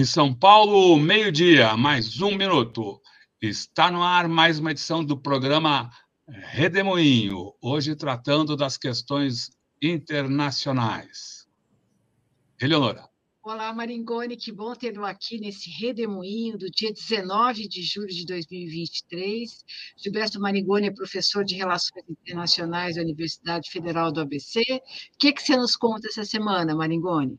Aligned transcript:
Em 0.00 0.04
São 0.06 0.34
Paulo, 0.34 0.98
meio-dia, 0.98 1.76
mais 1.76 2.22
um 2.22 2.34
minuto. 2.34 2.98
Está 3.38 3.90
no 3.90 4.02
ar 4.02 4.30
mais 4.30 4.58
uma 4.58 4.70
edição 4.70 5.04
do 5.04 5.14
programa 5.14 5.90
Redemoinho, 6.26 7.52
hoje 7.60 7.94
tratando 7.94 8.56
das 8.56 8.78
questões 8.78 9.50
internacionais. 9.82 11.46
Eleonora. 12.58 13.10
Olá, 13.42 13.74
Maringoni, 13.74 14.38
que 14.38 14.50
bom 14.50 14.74
tê-lo 14.74 15.04
aqui 15.04 15.38
nesse 15.38 15.68
redemoinho 15.68 16.56
do 16.56 16.70
dia 16.70 16.94
19 16.94 17.68
de 17.68 17.82
julho 17.82 18.08
de 18.08 18.24
2023. 18.24 19.50
Gilberto 19.98 20.40
Maringoni 20.40 20.86
é 20.86 20.90
professor 20.90 21.44
de 21.44 21.56
Relações 21.56 22.08
Internacionais 22.08 22.96
da 22.96 23.02
Universidade 23.02 23.70
Federal 23.70 24.10
do 24.10 24.22
ABC. 24.22 24.60
O 24.60 25.18
que, 25.18 25.30
que 25.30 25.42
você 25.42 25.58
nos 25.58 25.76
conta 25.76 26.08
essa 26.08 26.24
semana, 26.24 26.74
Maringoni? 26.74 27.38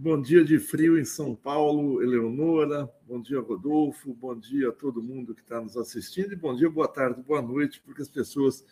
Bom 0.00 0.22
dia 0.22 0.44
de 0.44 0.60
frio 0.60 0.96
em 0.96 1.04
São 1.04 1.34
Paulo, 1.34 2.00
Eleonora. 2.00 2.88
Bom 3.04 3.20
dia, 3.20 3.40
Rodolfo. 3.40 4.14
Bom 4.14 4.38
dia 4.38 4.68
a 4.68 4.72
todo 4.72 5.02
mundo 5.02 5.34
que 5.34 5.40
está 5.40 5.60
nos 5.60 5.76
assistindo. 5.76 6.32
E 6.32 6.36
bom 6.36 6.54
dia, 6.54 6.70
boa 6.70 6.86
tarde, 6.86 7.20
boa 7.20 7.42
noite, 7.42 7.82
porque 7.84 8.00
as 8.00 8.08
pessoas 8.08 8.64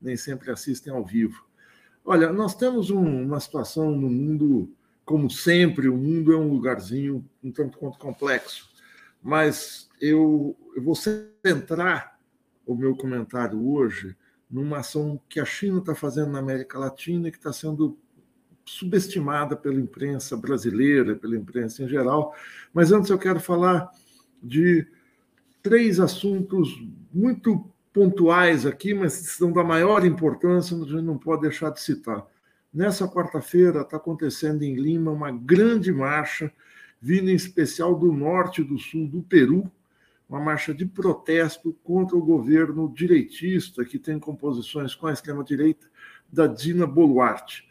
nem 0.00 0.16
sempre 0.16 0.50
assistem 0.50 0.90
ao 0.90 1.04
vivo. 1.04 1.44
Olha, 2.02 2.32
nós 2.32 2.54
temos 2.54 2.88
um, 2.88 3.24
uma 3.24 3.38
situação 3.38 3.94
no 3.94 4.08
mundo, 4.08 4.74
como 5.04 5.28
sempre, 5.28 5.86
o 5.86 5.98
mundo 5.98 6.32
é 6.32 6.36
um 6.38 6.48
lugarzinho 6.50 7.28
um 7.44 7.52
tanto 7.52 7.76
quanto 7.76 7.98
complexo. 7.98 8.70
Mas 9.22 9.86
eu, 10.00 10.56
eu 10.74 10.82
vou 10.82 10.94
centrar 10.94 12.18
o 12.64 12.74
meu 12.74 12.96
comentário 12.96 13.68
hoje 13.68 14.16
numa 14.50 14.78
ação 14.78 15.20
que 15.28 15.40
a 15.40 15.44
China 15.44 15.80
está 15.80 15.94
fazendo 15.94 16.30
na 16.30 16.38
América 16.38 16.78
Latina 16.78 17.28
e 17.28 17.30
que 17.30 17.36
está 17.36 17.52
sendo 17.52 17.98
subestimada 18.70 19.56
pela 19.56 19.80
imprensa 19.80 20.36
brasileira, 20.36 21.16
pela 21.16 21.36
imprensa 21.36 21.82
em 21.82 21.88
geral. 21.88 22.34
Mas 22.72 22.92
antes 22.92 23.10
eu 23.10 23.18
quero 23.18 23.40
falar 23.40 23.90
de 24.40 24.86
três 25.60 25.98
assuntos 25.98 26.80
muito 27.12 27.68
pontuais 27.92 28.64
aqui, 28.64 28.94
mas 28.94 29.12
são 29.12 29.52
da 29.52 29.64
maior 29.64 30.06
importância, 30.06 30.76
a 30.76 30.80
gente 30.80 31.02
não 31.02 31.18
pode 31.18 31.42
deixar 31.42 31.70
de 31.70 31.80
citar. 31.80 32.24
Nessa 32.72 33.08
quarta-feira 33.08 33.80
está 33.80 33.96
acontecendo 33.96 34.62
em 34.62 34.76
Lima 34.76 35.10
uma 35.10 35.32
grande 35.32 35.92
marcha, 35.92 36.52
vindo 37.00 37.28
em 37.28 37.34
especial 37.34 37.98
do 37.98 38.12
norte 38.12 38.60
e 38.60 38.64
do 38.64 38.78
sul 38.78 39.08
do 39.08 39.20
Peru, 39.20 39.70
uma 40.28 40.38
marcha 40.38 40.72
de 40.72 40.86
protesto 40.86 41.76
contra 41.82 42.16
o 42.16 42.24
governo 42.24 42.92
direitista, 42.94 43.84
que 43.84 43.98
tem 43.98 44.16
composições 44.16 44.94
com 44.94 45.08
a 45.08 45.12
extrema-direita, 45.12 45.88
da 46.32 46.46
Dina 46.46 46.86
Boluarte. 46.86 47.68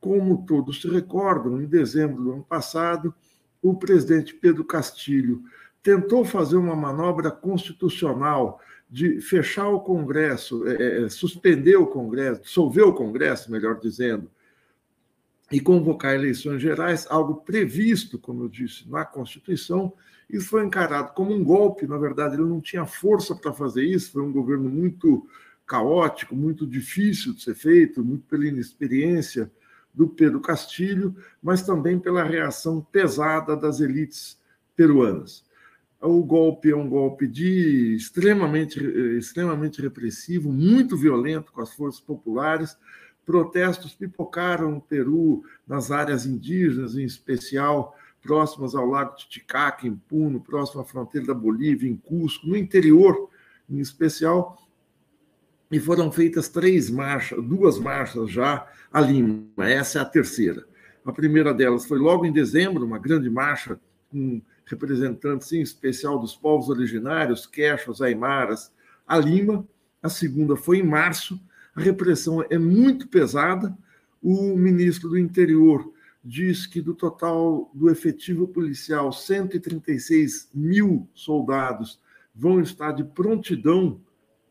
Como 0.00 0.44
todos 0.46 0.80
se 0.80 0.88
recordam, 0.88 1.60
em 1.60 1.66
dezembro 1.66 2.22
do 2.22 2.32
ano 2.32 2.44
passado, 2.44 3.14
o 3.62 3.74
presidente 3.74 4.34
Pedro 4.34 4.64
Castilho 4.64 5.42
tentou 5.82 6.24
fazer 6.24 6.56
uma 6.56 6.76
manobra 6.76 7.30
constitucional 7.30 8.60
de 8.90 9.20
fechar 9.20 9.68
o 9.68 9.80
Congresso, 9.80 10.66
é, 10.66 11.04
é, 11.04 11.08
suspender 11.08 11.76
o 11.76 11.86
Congresso, 11.86 12.42
dissolver 12.42 12.84
o 12.84 12.94
Congresso, 12.94 13.50
melhor 13.50 13.78
dizendo, 13.78 14.30
e 15.50 15.60
convocar 15.60 16.14
eleições 16.14 16.60
gerais, 16.60 17.06
algo 17.08 17.36
previsto, 17.36 18.18
como 18.18 18.44
eu 18.44 18.48
disse, 18.48 18.88
na 18.88 19.04
Constituição. 19.04 19.92
Isso 20.28 20.48
foi 20.48 20.64
encarado 20.64 21.14
como 21.14 21.32
um 21.32 21.42
golpe, 21.42 21.86
na 21.86 21.96
verdade, 21.96 22.34
ele 22.34 22.44
não 22.44 22.60
tinha 22.60 22.84
força 22.84 23.34
para 23.34 23.52
fazer 23.52 23.82
isso, 23.82 24.12
foi 24.12 24.22
um 24.22 24.32
governo 24.32 24.68
muito 24.68 25.26
caótico, 25.66 26.34
muito 26.34 26.66
difícil 26.66 27.34
de 27.34 27.42
ser 27.42 27.54
feito, 27.54 28.04
muito 28.04 28.24
pela 28.26 28.46
inexperiência 28.46 29.50
do 29.98 30.06
Pedro 30.06 30.38
Castilho, 30.40 31.16
mas 31.42 31.62
também 31.62 31.98
pela 31.98 32.22
reação 32.22 32.80
pesada 32.80 33.56
das 33.56 33.80
elites 33.80 34.38
peruanas. 34.76 35.44
O 36.00 36.22
golpe 36.22 36.70
é 36.70 36.76
um 36.76 36.88
golpe 36.88 37.26
de 37.26 37.96
extremamente, 37.96 38.78
extremamente 39.18 39.82
repressivo, 39.82 40.52
muito 40.52 40.96
violento 40.96 41.50
com 41.50 41.60
as 41.60 41.74
forças 41.74 42.00
populares. 42.00 42.76
Protestos 43.26 43.92
pipocaram 43.92 44.70
no 44.70 44.80
Peru, 44.80 45.42
nas 45.66 45.90
áreas 45.90 46.24
indígenas, 46.24 46.94
em 46.94 47.04
especial 47.04 47.96
próximas 48.22 48.76
ao 48.76 48.86
Lago 48.86 49.16
Titicaca, 49.16 49.84
em 49.84 49.96
Puno, 49.96 50.40
próximo 50.40 50.80
à 50.80 50.84
fronteira 50.84 51.26
da 51.26 51.34
Bolívia, 51.34 51.90
em 51.90 51.96
Cusco, 51.96 52.46
no 52.46 52.56
interior, 52.56 53.28
em 53.68 53.80
especial, 53.80 54.56
e 55.70 55.78
foram 55.78 56.10
feitas 56.10 56.48
três 56.48 56.88
marchas, 56.88 57.42
duas 57.44 57.78
marchas 57.78 58.30
já 58.30 58.66
a 58.92 59.00
Lima. 59.00 59.44
Essa 59.58 59.98
é 59.98 60.02
a 60.02 60.04
terceira. 60.04 60.66
A 61.04 61.12
primeira 61.12 61.52
delas 61.52 61.86
foi 61.86 61.98
logo 61.98 62.24
em 62.24 62.32
dezembro, 62.32 62.84
uma 62.84 62.98
grande 62.98 63.28
marcha 63.28 63.78
com 64.10 64.40
representantes 64.64 65.52
em 65.52 65.60
especial 65.60 66.18
dos 66.18 66.34
povos 66.34 66.68
originários, 66.68 67.46
quechas, 67.46 68.00
aimaras, 68.00 68.72
a 69.06 69.18
Lima. 69.18 69.66
A 70.02 70.08
segunda 70.08 70.56
foi 70.56 70.78
em 70.78 70.82
março. 70.82 71.40
A 71.74 71.80
repressão 71.80 72.44
é 72.48 72.58
muito 72.58 73.08
pesada. 73.08 73.76
O 74.22 74.56
ministro 74.56 75.10
do 75.10 75.18
Interior 75.18 75.92
diz 76.24 76.66
que 76.66 76.80
do 76.80 76.94
total 76.94 77.70
do 77.72 77.90
efetivo 77.90 78.48
policial, 78.48 79.12
136 79.12 80.50
mil 80.54 81.08
soldados 81.14 82.00
vão 82.34 82.60
estar 82.60 82.92
de 82.92 83.04
prontidão 83.04 84.00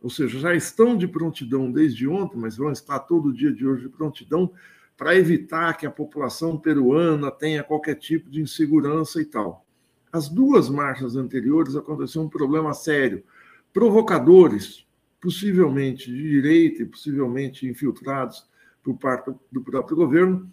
ou 0.01 0.09
seja, 0.09 0.39
já 0.39 0.55
estão 0.55 0.97
de 0.97 1.07
prontidão 1.07 1.71
desde 1.71 2.07
ontem, 2.07 2.37
mas 2.37 2.57
vão 2.57 2.71
estar 2.71 2.99
todo 2.99 3.33
dia 3.33 3.51
de 3.51 3.65
hoje 3.65 3.83
de 3.83 3.89
prontidão 3.89 4.51
para 4.95 5.15
evitar 5.15 5.77
que 5.77 5.85
a 5.85 5.91
população 5.91 6.57
peruana 6.57 7.29
tenha 7.29 7.63
qualquer 7.63 7.95
tipo 7.95 8.29
de 8.29 8.41
insegurança 8.41 9.21
e 9.21 9.25
tal. 9.25 9.65
As 10.11 10.27
duas 10.27 10.69
marchas 10.69 11.15
anteriores 11.15 11.75
aconteceu 11.75 12.21
um 12.21 12.29
problema 12.29 12.73
sério. 12.73 13.23
Provocadores, 13.71 14.85
possivelmente 15.21 16.11
de 16.11 16.17
direita 16.17 16.81
e 16.81 16.85
possivelmente 16.85 17.67
infiltrados 17.67 18.47
por 18.83 18.97
parte 18.97 19.31
do 19.51 19.61
próprio 19.61 19.97
governo, 19.97 20.49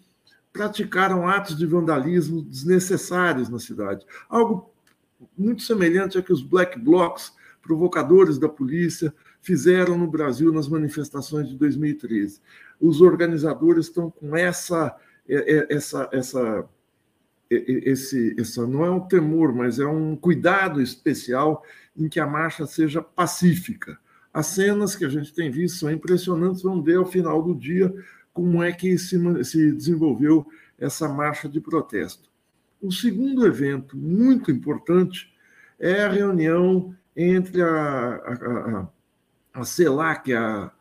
praticaram 0.53 1.27
atos 1.27 1.57
de 1.57 1.65
vandalismo 1.65 2.41
desnecessários 2.41 3.49
na 3.49 3.59
cidade. 3.59 4.05
Algo 4.29 4.71
muito 5.37 5.63
semelhante 5.63 6.17
a 6.17 6.21
que 6.21 6.31
os 6.31 6.43
black 6.43 6.79
blocs, 6.79 7.33
provocadores 7.61 8.37
da 8.37 8.47
polícia, 8.47 9.13
fizeram 9.45 9.95
no 9.95 10.07
Brasil 10.07 10.51
nas 10.51 10.67
manifestações 10.67 11.47
de 11.47 11.55
2013. 11.55 12.41
Os 12.81 12.99
organizadores 12.99 13.85
estão 13.85 14.09
com 14.09 14.35
essa, 14.35 14.95
é, 15.29 15.57
é, 15.57 15.75
essa, 15.75 16.09
essa, 16.11 16.67
esse, 17.47 18.35
essa 18.39 18.65
não 18.65 18.83
é 18.83 18.89
um 18.89 19.01
temor, 19.01 19.53
mas 19.53 19.77
é 19.77 19.85
um 19.85 20.15
cuidado 20.15 20.81
especial 20.81 21.63
em 21.95 22.09
que 22.09 22.19
a 22.19 22.25
marcha 22.25 22.65
seja 22.65 23.03
pacífica. 23.03 23.99
As 24.33 24.47
cenas 24.47 24.95
que 24.95 25.05
a 25.05 25.09
gente 25.09 25.31
tem 25.31 25.51
visto 25.51 25.77
são 25.77 25.91
impressionantes. 25.91 26.63
Vamos 26.63 26.83
ver 26.83 26.97
ao 26.97 27.05
final 27.05 27.43
do 27.43 27.53
dia 27.53 27.93
como 28.33 28.63
é 28.63 28.71
que 28.71 28.97
se, 28.97 29.17
se 29.45 29.71
desenvolveu 29.71 30.45
essa 30.75 31.07
marcha 31.07 31.47
de 31.47 31.61
protesto. 31.61 32.31
O 32.81 32.91
segundo 32.91 33.45
evento 33.45 33.95
muito 33.95 34.51
importante 34.51 35.31
é 35.79 36.03
a 36.03 36.09
reunião 36.09 36.95
entre 37.15 37.61
a, 37.61 37.67
a, 37.67 38.81
a 38.81 38.94
a 39.55 39.63
CELAC, 39.63 40.33
a, 40.33 40.71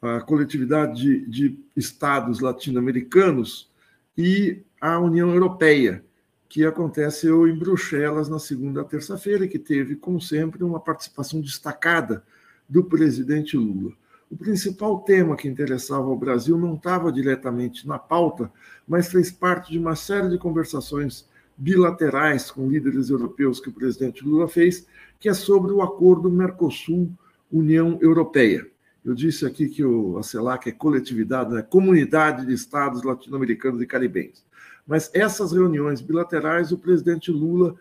a 0.00 0.20
coletividade 0.22 0.94
de, 0.94 1.26
de 1.26 1.58
estados 1.76 2.40
latino-americanos, 2.40 3.70
e 4.16 4.62
a 4.80 4.98
União 4.98 5.28
Europeia, 5.30 6.02
que 6.48 6.64
aconteceu 6.64 7.46
em 7.46 7.58
Bruxelas 7.58 8.28
na 8.28 8.38
segunda 8.38 8.82
terça-feira, 8.84 9.46
que 9.46 9.58
teve, 9.58 9.96
como 9.96 10.20
sempre, 10.20 10.64
uma 10.64 10.80
participação 10.80 11.40
destacada 11.40 12.24
do 12.68 12.82
presidente 12.82 13.56
Lula. 13.56 13.92
O 14.30 14.36
principal 14.36 15.00
tema 15.00 15.36
que 15.36 15.46
interessava 15.46 16.06
ao 16.06 16.16
Brasil 16.16 16.58
não 16.58 16.74
estava 16.74 17.12
diretamente 17.12 17.86
na 17.86 17.98
pauta, 17.98 18.50
mas 18.88 19.08
fez 19.08 19.30
parte 19.30 19.72
de 19.72 19.78
uma 19.78 19.94
série 19.94 20.30
de 20.30 20.38
conversações 20.38 21.28
bilaterais 21.56 22.50
com 22.50 22.68
líderes 22.68 23.10
europeus 23.10 23.60
que 23.60 23.68
o 23.68 23.72
presidente 23.72 24.24
Lula 24.24 24.48
fez, 24.48 24.86
que 25.20 25.28
é 25.28 25.34
sobre 25.34 25.72
o 25.72 25.82
acordo 25.82 26.30
Mercosul 26.30 27.12
União 27.56 27.98
Europeia. 28.00 28.66
Eu 29.04 29.14
disse 29.14 29.46
aqui 29.46 29.68
que 29.68 29.84
o, 29.84 30.18
a 30.18 30.22
CELAC 30.22 30.68
é 30.68 30.72
coletividade, 30.72 31.54
né? 31.54 31.62
comunidade 31.62 32.44
de 32.44 32.52
estados 32.52 33.02
latino-americanos 33.02 33.80
e 33.80 33.86
caribenhos. 33.86 34.44
Mas 34.86 35.10
essas 35.14 35.52
reuniões 35.52 36.00
bilaterais, 36.00 36.72
o 36.72 36.78
presidente 36.78 37.30
Lula 37.30 37.74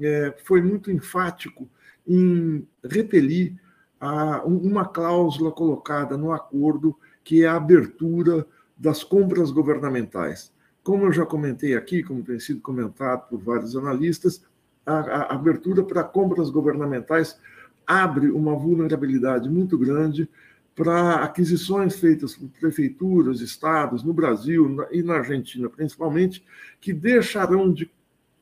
é, 0.00 0.34
foi 0.44 0.60
muito 0.60 0.90
enfático 0.90 1.68
em 2.06 2.66
repelir 2.84 3.54
a, 4.00 4.42
uma 4.44 4.84
cláusula 4.84 5.50
colocada 5.50 6.16
no 6.16 6.32
acordo, 6.32 6.96
que 7.22 7.44
é 7.44 7.46
a 7.46 7.56
abertura 7.56 8.46
das 8.76 9.02
compras 9.02 9.50
governamentais. 9.50 10.52
Como 10.82 11.04
eu 11.04 11.12
já 11.12 11.24
comentei 11.24 11.74
aqui, 11.74 12.02
como 12.02 12.22
tem 12.22 12.38
sido 12.38 12.60
comentado 12.60 13.28
por 13.28 13.40
vários 13.40 13.76
analistas, 13.76 14.44
a, 14.84 14.98
a 14.98 15.34
abertura 15.34 15.82
para 15.82 16.04
compras 16.04 16.50
governamentais 16.50 17.38
abre 17.86 18.30
uma 18.30 18.54
vulnerabilidade 18.54 19.48
muito 19.48 19.78
grande 19.78 20.28
para 20.74 21.16
aquisições 21.16 21.96
feitas 21.96 22.34
por 22.34 22.48
prefeituras, 22.48 23.40
estados, 23.40 24.02
no 24.02 24.12
Brasil 24.12 24.76
e 24.90 25.02
na 25.02 25.14
Argentina 25.14 25.68
principalmente, 25.68 26.44
que 26.80 26.92
deixarão 26.92 27.72
de 27.72 27.90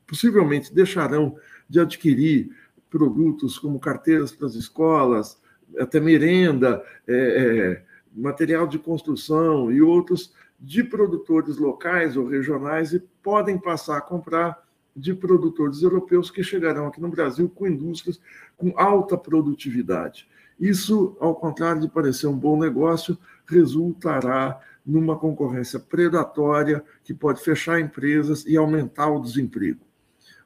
possivelmente 0.07 0.75
deixarão 0.75 1.37
de 1.69 1.81
adquirir 1.81 2.51
produtos 2.91 3.59
como 3.59 3.81
carteiras 3.81 4.31
para 4.31 4.47
as 4.47 4.55
escolas, 4.55 5.41
até 5.79 5.99
merenda, 5.99 6.83
é, 7.09 7.15
é, 7.15 7.85
material 8.15 8.67
de 8.67 8.79
construção 8.79 9.73
e 9.73 9.81
outros 9.81 10.35
de 10.61 10.85
produtores 10.85 11.57
locais 11.57 12.17
ou 12.17 12.27
regionais 12.27 12.93
e 12.93 13.01
podem 13.23 13.59
passar 13.59 13.97
a 13.97 14.03
comprar 14.03 14.63
de 14.95 15.15
produtores 15.15 15.83
europeus 15.83 16.31
que 16.31 16.43
chegarão 16.43 16.87
aqui 16.87 17.01
no 17.01 17.09
Brasil 17.09 17.49
com 17.49 17.67
indústrias 17.67 18.21
com 18.57 18.73
alta 18.77 19.17
produtividade. 19.17 20.29
Isso, 20.61 21.17
ao 21.19 21.35
contrário 21.35 21.81
de 21.81 21.89
parecer 21.89 22.27
um 22.27 22.39
bom 22.39 22.59
negócio, 22.59 23.19
resultará 23.47 24.61
numa 24.85 25.19
concorrência 25.19 25.79
predatória 25.79 26.85
que 27.03 27.15
pode 27.15 27.43
fechar 27.43 27.81
empresas 27.81 28.45
e 28.47 28.57
aumentar 28.57 29.11
o 29.11 29.21
desemprego. 29.21 29.81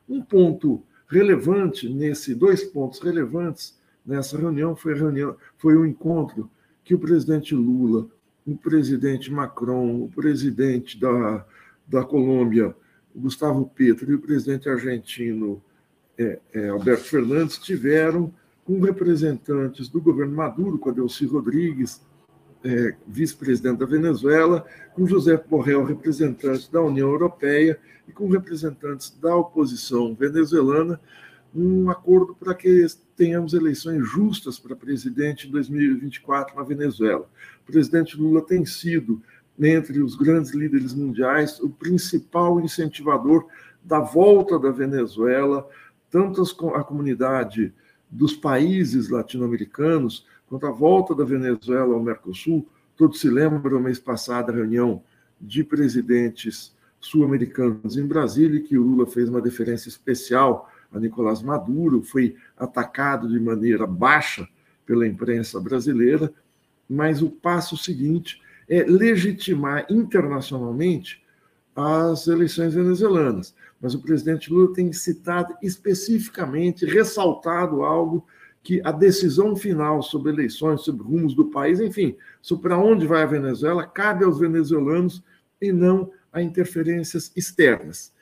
Um 0.08 0.22
ponto 0.22 0.82
relevante 1.08 1.88
nesse 1.88 2.34
dois 2.34 2.64
pontos 2.64 3.00
relevantes 3.00 3.78
nessa 4.04 4.38
reunião 4.38 4.76
foi 4.76 4.94
reunião 4.94 5.36
foi 5.56 5.76
o 5.76 5.84
encontro 5.84 6.50
que 6.84 6.94
o 6.94 6.98
presidente 6.98 7.54
Lula, 7.54 8.06
o 8.46 8.56
presidente 8.56 9.32
Macron, 9.32 10.04
o 10.04 10.08
presidente 10.08 10.98
da, 10.98 11.44
da 11.86 12.04
Colômbia 12.04 12.74
Gustavo 13.16 13.70
Petro 13.74 14.10
e 14.10 14.14
o 14.14 14.20
presidente 14.20 14.68
argentino 14.68 15.62
é, 16.18 16.38
é, 16.52 16.68
Alberto 16.68 17.04
Fernandes 17.04 17.58
tiveram 17.58 18.32
com 18.64 18.80
representantes 18.80 19.88
do 19.88 20.00
governo 20.00 20.34
Maduro, 20.34 20.78
com 20.78 20.90
Adelci 20.90 21.24
Rodrigues, 21.24 22.02
é, 22.64 22.96
vice-presidente 23.06 23.78
da 23.78 23.86
Venezuela, 23.86 24.66
com 24.94 25.06
José 25.06 25.36
Borrell, 25.36 25.84
representante 25.84 26.70
da 26.70 26.82
União 26.82 27.08
Europeia, 27.08 27.78
e 28.08 28.12
com 28.12 28.28
representantes 28.28 29.16
da 29.20 29.36
oposição 29.36 30.14
venezuelana, 30.14 31.00
um 31.54 31.88
acordo 31.90 32.34
para 32.34 32.54
que 32.54 32.86
tenhamos 33.16 33.54
eleições 33.54 34.06
justas 34.06 34.58
para 34.58 34.76
presidente 34.76 35.48
em 35.48 35.50
2024 35.50 36.56
na 36.56 36.62
Venezuela. 36.62 37.28
O 37.62 37.72
presidente 37.72 38.16
Lula 38.16 38.42
tem 38.42 38.66
sido 38.66 39.22
entre 39.58 40.00
os 40.00 40.14
grandes 40.14 40.52
líderes 40.52 40.94
mundiais, 40.94 41.60
o 41.60 41.68
principal 41.68 42.60
incentivador 42.60 43.46
da 43.82 44.00
volta 44.00 44.58
da 44.58 44.70
Venezuela, 44.70 45.66
tanto 46.10 46.42
a 46.74 46.84
comunidade 46.84 47.72
dos 48.10 48.34
países 48.34 49.08
latino-americanos, 49.08 50.26
quanto 50.48 50.66
a 50.66 50.70
volta 50.70 51.14
da 51.14 51.24
Venezuela 51.24 51.94
ao 51.94 52.02
Mercosul. 52.02 52.66
Todos 52.96 53.20
se 53.20 53.28
lembram, 53.28 53.80
mês 53.80 53.98
passado, 53.98 54.50
a 54.50 54.54
reunião 54.54 55.02
de 55.40 55.64
presidentes 55.64 56.74
sul-americanos 57.00 57.96
em 57.96 58.06
Brasília, 58.06 58.60
que 58.60 58.78
o 58.78 58.82
Lula 58.82 59.06
fez 59.06 59.28
uma 59.28 59.40
deferência 59.40 59.88
especial 59.88 60.70
a 60.92 60.98
Nicolás 60.98 61.42
Maduro, 61.42 62.02
foi 62.02 62.36
atacado 62.56 63.28
de 63.28 63.38
maneira 63.38 63.86
baixa 63.86 64.48
pela 64.84 65.06
imprensa 65.06 65.60
brasileira, 65.60 66.32
mas 66.88 67.22
o 67.22 67.30
passo 67.30 67.76
seguinte 67.76 68.40
é, 68.68 68.84
legitimar 68.84 69.86
internacionalmente 69.90 71.24
as 71.74 72.26
eleições 72.26 72.74
venezuelanas. 72.74 73.54
Mas 73.80 73.94
o 73.94 74.00
presidente 74.00 74.50
Lula 74.50 74.72
tem 74.72 74.92
citado 74.92 75.54
especificamente, 75.62 76.86
ressaltado 76.86 77.82
algo 77.82 78.26
que 78.62 78.80
a 78.84 78.90
decisão 78.90 79.54
final 79.54 80.02
sobre 80.02 80.32
eleições, 80.32 80.80
sobre 80.80 81.04
rumos 81.04 81.34
do 81.34 81.44
país, 81.50 81.78
enfim, 81.78 82.16
sobre 82.42 82.68
para 82.68 82.78
onde 82.78 83.06
vai 83.06 83.22
a 83.22 83.26
Venezuela, 83.26 83.86
cabe 83.86 84.24
aos 84.24 84.40
venezuelanos 84.40 85.22
e 85.60 85.70
não 85.70 86.10
a 86.32 86.42
interferências 86.42 87.30
externas. 87.36 88.12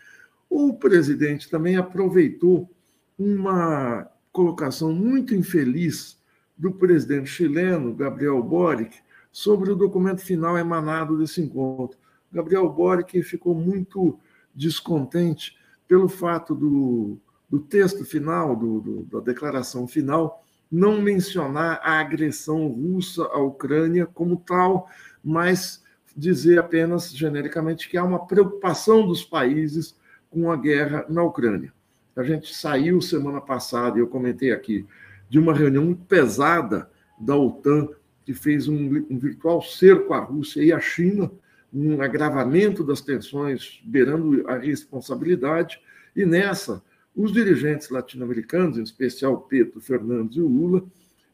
O 0.51 0.75
presidente 0.75 1.49
também 1.49 1.77
aproveitou 1.77 2.71
uma 3.19 4.07
colocação 4.31 4.93
muito 4.93 5.35
infeliz 5.35 6.19
do 6.59 6.73
presidente 6.73 7.31
chileno, 7.31 7.95
Gabriel 7.95 8.43
Boric, 8.43 8.99
sobre 9.35 9.73
o 9.73 9.75
documento 9.75 10.21
final 10.21 10.57
emanado 10.57 11.19
desse 11.19 11.41
encontro. 11.41 11.99
Gabriel 12.33 12.69
Boric 12.69 13.21
ficou 13.25 13.53
muito 13.53 14.17
descontente 14.55 15.59
pelo 15.89 16.09
fato 16.09 16.55
do, 16.55 17.19
do 17.51 17.59
texto 17.59 18.05
final, 18.05 18.55
do, 18.55 18.81
do, 18.81 19.03
da 19.07 19.19
declaração 19.19 19.89
final, 19.89 20.41
não 20.71 21.03
mencionar 21.03 21.81
a 21.83 21.99
agressão 21.99 22.69
russa 22.69 23.25
à 23.25 23.39
Ucrânia 23.43 24.07
como 24.07 24.37
tal, 24.37 24.89
mas 25.23 25.83
dizer 26.17 26.61
apenas 26.61 27.11
genericamente 27.11 27.89
que 27.89 27.97
há 27.97 28.05
uma 28.05 28.25
preocupação 28.29 29.05
dos 29.05 29.25
países 29.25 29.97
com 30.31 30.49
a 30.49 30.57
guerra 30.57 31.07
na 31.09 31.25
Ucrânia. 31.25 31.73
A 32.15 32.23
gente 32.23 32.55
saiu 32.55 33.01
semana 33.01 33.41
passada, 33.41 33.99
eu 33.99 34.07
comentei 34.07 34.53
aqui, 34.53 34.87
de 35.29 35.41
uma 35.41 35.53
reunião 35.53 35.93
pesada 35.93 36.89
da 37.19 37.35
OTAN 37.35 37.89
que 38.25 38.33
fez 38.33 38.69
um, 38.69 39.05
um 39.11 39.19
virtual 39.19 39.63
cerco 39.63 40.15
à 40.15 40.21
Rússia 40.21 40.63
e 40.63 40.73
à 40.73 40.81
China, 40.81 41.31
um 41.73 42.01
agravamento 42.01 42.85
das 42.85 43.01
tensões, 43.01 43.81
beirando 43.85 44.49
a 44.49 44.59
responsabilidade, 44.59 45.81
e 46.15 46.25
nessa, 46.25 46.83
os 47.15 47.33
dirigentes 47.33 47.91
latino-americanos, 47.91 48.79
em 48.79 48.83
especial 48.83 49.43
Pedro 49.43 49.81
Fernandes 49.81 50.37
e 50.37 50.41
Lula, 50.41 50.85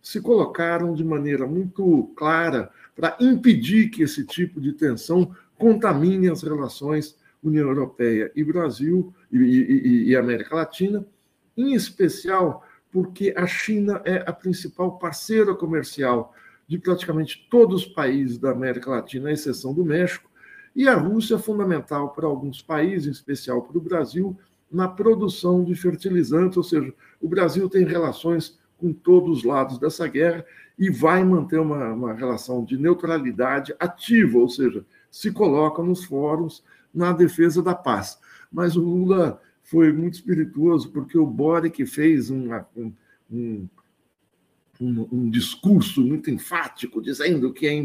se 0.02 0.20
colocaram 0.20 0.94
de 0.94 1.04
maneira 1.04 1.46
muito 1.46 2.10
clara 2.16 2.70
para 2.96 3.16
impedir 3.20 3.90
que 3.90 4.02
esse 4.02 4.24
tipo 4.24 4.60
de 4.60 4.72
tensão 4.72 5.34
contamine 5.58 6.30
as 6.30 6.42
relações 6.42 7.18
União 7.42 7.68
Europeia 7.68 8.30
e 8.34 8.42
Brasil 8.44 9.14
e, 9.30 9.38
e, 9.38 10.08
e 10.08 10.16
América 10.16 10.56
Latina, 10.56 11.04
em 11.56 11.74
especial 11.74 12.66
porque 12.90 13.32
a 13.36 13.46
China 13.46 14.00
é 14.04 14.24
a 14.26 14.32
principal 14.32 14.98
parceira 14.98 15.54
comercial 15.54 16.34
de 16.70 16.78
praticamente 16.78 17.48
todos 17.50 17.82
os 17.82 17.88
países 17.88 18.38
da 18.38 18.52
América 18.52 18.92
Latina, 18.92 19.28
à 19.28 19.32
exceção 19.32 19.74
do 19.74 19.84
México, 19.84 20.30
e 20.74 20.86
a 20.86 20.94
Rússia 20.94 21.34
é 21.34 21.38
fundamental 21.38 22.10
para 22.10 22.28
alguns 22.28 22.62
países, 22.62 23.08
em 23.08 23.10
especial 23.10 23.62
para 23.62 23.76
o 23.76 23.80
Brasil, 23.80 24.38
na 24.70 24.86
produção 24.86 25.64
de 25.64 25.74
fertilizantes, 25.74 26.56
ou 26.56 26.62
seja, 26.62 26.94
o 27.20 27.28
Brasil 27.28 27.68
tem 27.68 27.84
relações 27.84 28.56
com 28.78 28.92
todos 28.92 29.38
os 29.38 29.44
lados 29.44 29.80
dessa 29.80 30.06
guerra 30.06 30.46
e 30.78 30.88
vai 30.88 31.24
manter 31.24 31.58
uma, 31.58 31.92
uma 31.92 32.12
relação 32.12 32.64
de 32.64 32.78
neutralidade 32.78 33.74
ativa, 33.80 34.38
ou 34.38 34.48
seja, 34.48 34.86
se 35.10 35.32
coloca 35.32 35.82
nos 35.82 36.04
fóruns 36.04 36.62
na 36.94 37.12
defesa 37.12 37.60
da 37.60 37.74
paz. 37.74 38.16
Mas 38.50 38.76
o 38.76 38.80
Lula 38.80 39.42
foi 39.64 39.92
muito 39.92 40.14
espirituoso, 40.14 40.92
porque 40.92 41.18
o 41.18 41.26
Boric 41.26 41.84
fez 41.84 42.30
uma, 42.30 42.64
um, 42.76 42.92
um 43.28 43.68
um, 44.80 45.06
um, 45.12 45.30
discurso 45.30 46.02
muito 46.02 46.30
enfático, 46.30 47.02
dizendo 47.02 47.52
que 47.52 47.66
é, 47.66 47.78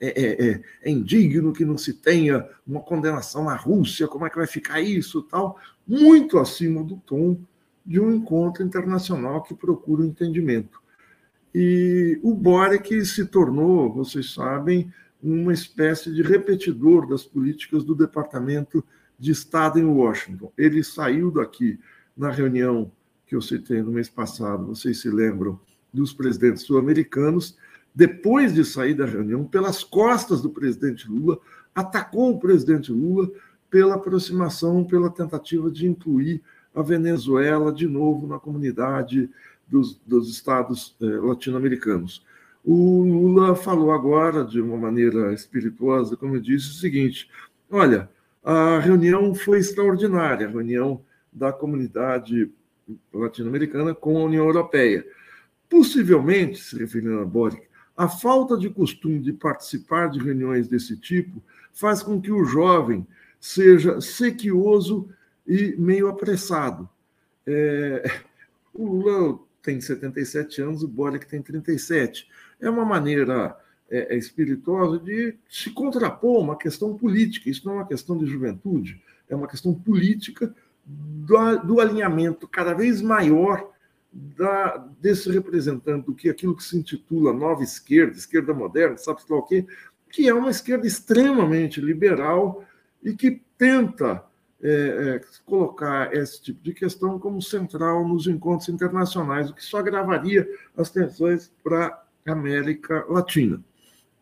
é, 0.00 0.24
é, 0.24 0.62
é, 0.82 0.90
indigno 0.90 1.52
que 1.52 1.64
não 1.64 1.78
se 1.78 1.94
tenha 1.94 2.48
uma 2.66 2.80
condenação 2.80 3.48
à 3.48 3.54
Rússia, 3.54 4.08
como 4.08 4.26
é 4.26 4.30
que 4.30 4.36
vai 4.36 4.46
ficar 4.46 4.80
isso 4.80 5.22
tal, 5.22 5.58
muito 5.86 6.38
acima 6.38 6.82
do 6.82 6.96
tom 6.96 7.38
de 7.84 8.00
um 8.00 8.12
encontro 8.12 8.64
internacional 8.64 9.42
que 9.42 9.54
procura 9.54 10.02
o 10.02 10.06
entendimento. 10.06 10.80
E 11.54 12.18
o 12.22 12.34
Boric 12.34 13.04
se 13.06 13.24
tornou, 13.26 13.92
vocês 13.92 14.34
sabem, 14.34 14.92
uma 15.22 15.52
espécie 15.52 16.12
de 16.12 16.20
repetidor 16.20 17.08
das 17.08 17.24
políticas 17.24 17.84
do 17.84 17.94
Departamento 17.94 18.84
de 19.18 19.30
Estado 19.30 19.78
em 19.78 19.84
Washington. 19.84 20.52
Ele 20.58 20.82
saiu 20.82 21.30
daqui 21.30 21.78
na 22.16 22.30
reunião 22.30 22.90
que 23.26 23.34
eu 23.34 23.40
citei 23.40 23.82
no 23.82 23.92
mês 23.92 24.08
passado, 24.08 24.66
vocês 24.66 25.00
se 25.00 25.10
lembram, 25.10 25.58
dos 25.96 26.12
presidentes 26.12 26.62
sul-americanos, 26.62 27.56
depois 27.94 28.54
de 28.54 28.64
sair 28.64 28.94
da 28.94 29.06
reunião, 29.06 29.44
pelas 29.44 29.82
costas 29.82 30.42
do 30.42 30.50
presidente 30.50 31.10
Lula, 31.10 31.38
atacou 31.74 32.32
o 32.32 32.38
presidente 32.38 32.92
Lula 32.92 33.30
pela 33.70 33.94
aproximação, 33.94 34.84
pela 34.84 35.10
tentativa 35.10 35.70
de 35.70 35.86
incluir 35.86 36.42
a 36.74 36.82
Venezuela 36.82 37.72
de 37.72 37.86
novo 37.86 38.26
na 38.26 38.38
comunidade 38.38 39.30
dos, 39.66 39.98
dos 40.06 40.30
estados 40.30 40.94
eh, 41.00 41.06
latino-americanos. 41.06 42.24
O 42.62 43.02
Lula 43.02 43.54
falou 43.56 43.92
agora, 43.92 44.44
de 44.44 44.60
uma 44.60 44.76
maneira 44.76 45.32
espirituosa, 45.32 46.16
como 46.16 46.36
eu 46.36 46.40
disse, 46.40 46.68
o 46.68 46.74
seguinte: 46.74 47.30
olha, 47.70 48.08
a 48.44 48.78
reunião 48.78 49.34
foi 49.34 49.58
extraordinária, 49.58 50.46
a 50.46 50.50
reunião 50.50 51.00
da 51.32 51.52
comunidade 51.52 52.50
latino-americana 53.12 53.94
com 53.94 54.18
a 54.18 54.24
União 54.24 54.44
Europeia. 54.44 55.04
Possivelmente, 55.68 56.58
se 56.58 56.78
referindo 56.78 57.18
a 57.20 57.24
Boric, 57.24 57.66
a 57.96 58.08
falta 58.08 58.56
de 58.56 58.68
costume 58.68 59.18
de 59.18 59.32
participar 59.32 60.10
de 60.10 60.18
reuniões 60.18 60.68
desse 60.68 60.96
tipo 60.96 61.42
faz 61.72 62.02
com 62.02 62.20
que 62.20 62.30
o 62.30 62.44
jovem 62.44 63.06
seja 63.40 64.00
sequioso 64.00 65.08
e 65.46 65.74
meio 65.78 66.08
apressado. 66.08 66.88
É, 67.46 68.02
o 68.74 68.86
Lula 68.86 69.38
tem 69.62 69.80
77 69.80 70.62
anos, 70.62 70.82
o 70.82 70.88
Boric 70.88 71.26
tem 71.26 71.40
37. 71.40 72.28
É 72.60 72.68
uma 72.68 72.84
maneira 72.84 73.56
é, 73.90 74.14
é, 74.14 74.18
espirituosa 74.18 74.98
de 74.98 75.34
se 75.48 75.70
contrapor 75.70 76.40
uma 76.40 76.56
questão 76.56 76.96
política. 76.96 77.48
Isso 77.48 77.66
não 77.66 77.74
é 77.74 77.76
uma 77.76 77.86
questão 77.86 78.18
de 78.18 78.26
juventude, 78.26 79.02
é 79.28 79.34
uma 79.34 79.48
questão 79.48 79.72
política 79.74 80.54
do, 80.84 81.56
do 81.64 81.80
alinhamento 81.80 82.46
cada 82.46 82.74
vez 82.74 83.00
maior 83.00 83.72
da, 84.36 84.78
desse 85.00 85.30
representante 85.30 86.06
do 86.06 86.14
que 86.14 86.28
aquilo 86.28 86.56
que 86.56 86.64
se 86.64 86.76
intitula 86.76 87.32
nova 87.32 87.62
esquerda, 87.62 88.16
esquerda 88.16 88.54
moderna, 88.54 88.96
sabe 88.96 89.20
lá 89.28 89.36
o 89.36 89.42
quê, 89.42 89.66
que 90.10 90.28
é 90.28 90.34
uma 90.34 90.50
esquerda 90.50 90.86
extremamente 90.86 91.80
liberal 91.80 92.64
e 93.02 93.14
que 93.14 93.42
tenta 93.58 94.24
é, 94.62 94.70
é, 94.70 95.20
colocar 95.44 96.14
esse 96.14 96.40
tipo 96.40 96.62
de 96.62 96.72
questão 96.72 97.18
como 97.18 97.42
central 97.42 98.08
nos 98.08 98.26
encontros 98.26 98.70
internacionais, 98.70 99.50
o 99.50 99.54
que 99.54 99.62
só 99.62 99.78
agravaria 99.78 100.48
as 100.76 100.90
tensões 100.90 101.52
para 101.62 102.02
a 102.26 102.32
América 102.32 103.04
Latina. 103.08 103.62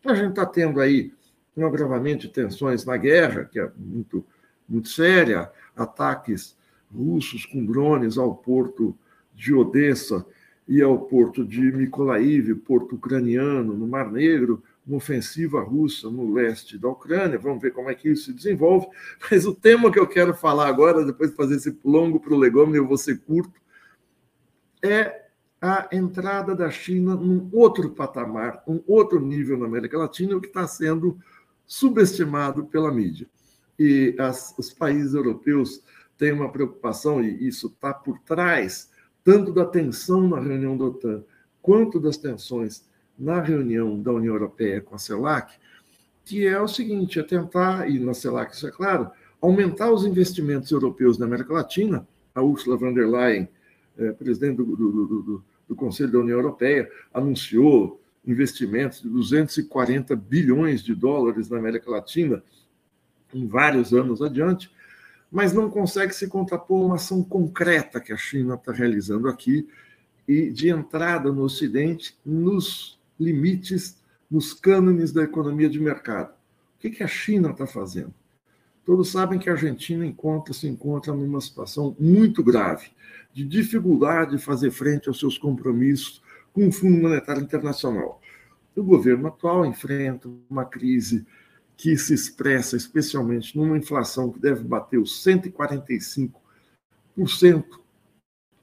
A 0.04 0.14
gente 0.14 0.30
está 0.30 0.44
tendo 0.44 0.80
aí 0.80 1.12
um 1.56 1.64
agravamento 1.64 2.22
de 2.22 2.32
tensões 2.32 2.84
na 2.84 2.96
guerra, 2.96 3.44
que 3.44 3.60
é 3.60 3.70
muito, 3.76 4.26
muito 4.68 4.88
séria, 4.88 5.50
ataques 5.76 6.56
russos 6.92 7.46
com 7.46 7.64
drones 7.64 8.18
ao 8.18 8.34
porto 8.34 8.98
de 9.34 9.52
Odessa 9.54 10.24
e 10.66 10.80
ao 10.80 10.98
porto 10.98 11.44
de 11.44 11.60
Mykolaiv, 11.60 12.54
porto 12.56 12.94
ucraniano, 12.94 13.74
no 13.74 13.86
Mar 13.86 14.10
Negro, 14.10 14.62
uma 14.86 14.96
ofensiva 14.96 15.60
russa 15.62 16.10
no 16.10 16.32
leste 16.32 16.78
da 16.78 16.88
Ucrânia. 16.88 17.38
Vamos 17.38 17.62
ver 17.62 17.72
como 17.72 17.90
é 17.90 17.94
que 17.94 18.10
isso 18.10 18.26
se 18.26 18.32
desenvolve. 18.32 18.86
Mas 19.30 19.44
o 19.44 19.54
tema 19.54 19.90
que 19.90 19.98
eu 19.98 20.06
quero 20.06 20.34
falar 20.34 20.68
agora, 20.68 21.04
depois 21.04 21.30
de 21.30 21.36
fazer 21.36 21.56
esse 21.56 21.78
longo 21.84 22.20
para 22.20 22.34
o 22.34 22.38
legômeno, 22.38 22.76
eu 22.76 22.86
vou 22.86 22.96
ser 22.96 23.20
curto, 23.20 23.60
é 24.82 25.24
a 25.60 25.88
entrada 25.92 26.54
da 26.54 26.70
China 26.70 27.14
num 27.14 27.48
outro 27.52 27.90
patamar, 27.90 28.62
um 28.66 28.82
outro 28.86 29.18
nível 29.18 29.56
na 29.58 29.66
América 29.66 29.96
Latina, 29.96 30.36
o 30.36 30.40
que 30.40 30.48
está 30.48 30.66
sendo 30.66 31.18
subestimado 31.66 32.66
pela 32.66 32.92
mídia. 32.92 33.26
E 33.78 34.14
as, 34.18 34.54
os 34.58 34.70
países 34.72 35.14
europeus 35.14 35.82
têm 36.18 36.32
uma 36.32 36.52
preocupação, 36.52 37.22
e 37.22 37.48
isso 37.48 37.68
está 37.68 37.94
por 37.94 38.18
trás 38.20 38.90
tanto 39.24 39.52
da 39.52 39.64
tensão 39.64 40.28
na 40.28 40.38
reunião 40.38 40.76
da 40.76 40.84
OTAN, 40.84 41.24
quanto 41.62 41.98
das 41.98 42.18
tensões 42.18 42.84
na 43.18 43.40
reunião 43.40 44.00
da 44.00 44.12
União 44.12 44.34
Europeia 44.34 44.80
com 44.80 44.94
a 44.94 44.98
CELAC, 44.98 45.54
que 46.24 46.46
é 46.46 46.60
o 46.60 46.68
seguinte: 46.68 47.18
é 47.18 47.22
tentar, 47.22 47.88
e 47.88 47.98
na 47.98 48.12
CELAC 48.12 48.54
isso 48.54 48.66
é 48.66 48.70
claro, 48.70 49.10
aumentar 49.40 49.90
os 49.90 50.04
investimentos 50.04 50.70
europeus 50.70 51.18
na 51.18 51.26
América 51.26 51.52
Latina. 51.52 52.06
A 52.34 52.42
Ursula 52.42 52.76
von 52.76 52.92
der 52.92 53.08
Leyen, 53.08 53.48
é, 53.96 54.10
presidente 54.12 54.56
do, 54.56 54.64
do, 54.64 55.06
do, 55.06 55.44
do 55.68 55.76
Conselho 55.76 56.10
da 56.10 56.18
União 56.18 56.36
Europeia, 56.36 56.90
anunciou 57.12 58.00
investimentos 58.26 59.00
de 59.00 59.08
240 59.08 60.16
bilhões 60.16 60.82
de 60.82 60.94
dólares 60.94 61.48
na 61.48 61.58
América 61.58 61.90
Latina 61.90 62.42
em 63.32 63.46
vários 63.46 63.92
anos 63.92 64.22
adiante, 64.22 64.70
mas 65.34 65.52
não 65.52 65.68
consegue 65.68 66.14
se 66.14 66.28
contrapor 66.28 66.80
a 66.80 66.86
uma 66.86 66.94
ação 66.94 67.20
concreta 67.20 68.00
que 68.00 68.12
a 68.12 68.16
China 68.16 68.54
está 68.54 68.70
realizando 68.70 69.26
aqui 69.26 69.68
e 70.28 70.48
de 70.48 70.68
entrada 70.68 71.32
no 71.32 71.42
Ocidente 71.42 72.16
nos 72.24 73.00
limites, 73.18 74.00
nos 74.30 74.54
cânones 74.54 75.10
da 75.10 75.24
economia 75.24 75.68
de 75.68 75.80
mercado. 75.80 76.30
O 76.30 76.78
que, 76.78 76.88
que 76.88 77.02
a 77.02 77.08
China 77.08 77.50
está 77.50 77.66
fazendo? 77.66 78.14
Todos 78.86 79.10
sabem 79.10 79.40
que 79.40 79.50
a 79.50 79.54
Argentina 79.54 80.06
encontra, 80.06 80.54
se 80.54 80.68
encontra 80.68 81.12
numa 81.12 81.40
situação 81.40 81.96
muito 81.98 82.40
grave, 82.40 82.92
de 83.32 83.44
dificuldade 83.44 84.36
de 84.36 84.38
fazer 84.38 84.70
frente 84.70 85.08
aos 85.08 85.18
seus 85.18 85.36
compromissos 85.36 86.22
com 86.52 86.68
o 86.68 86.72
Fundo 86.72 87.02
Monetário 87.02 87.42
Internacional. 87.42 88.20
O 88.76 88.84
governo 88.84 89.26
atual 89.26 89.66
enfrenta 89.66 90.28
uma 90.48 90.64
crise 90.64 91.26
que 91.76 91.96
se 91.96 92.14
expressa 92.14 92.76
especialmente 92.76 93.56
numa 93.56 93.76
inflação 93.76 94.30
que 94.30 94.38
deve 94.38 94.62
bater 94.64 94.98
os 94.98 95.24
145% 95.24 97.64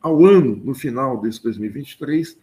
ao 0.01 0.25
ano 0.25 0.55
no 0.55 0.73
final 0.73 1.21
desse 1.21 1.43
2023, 1.43 2.37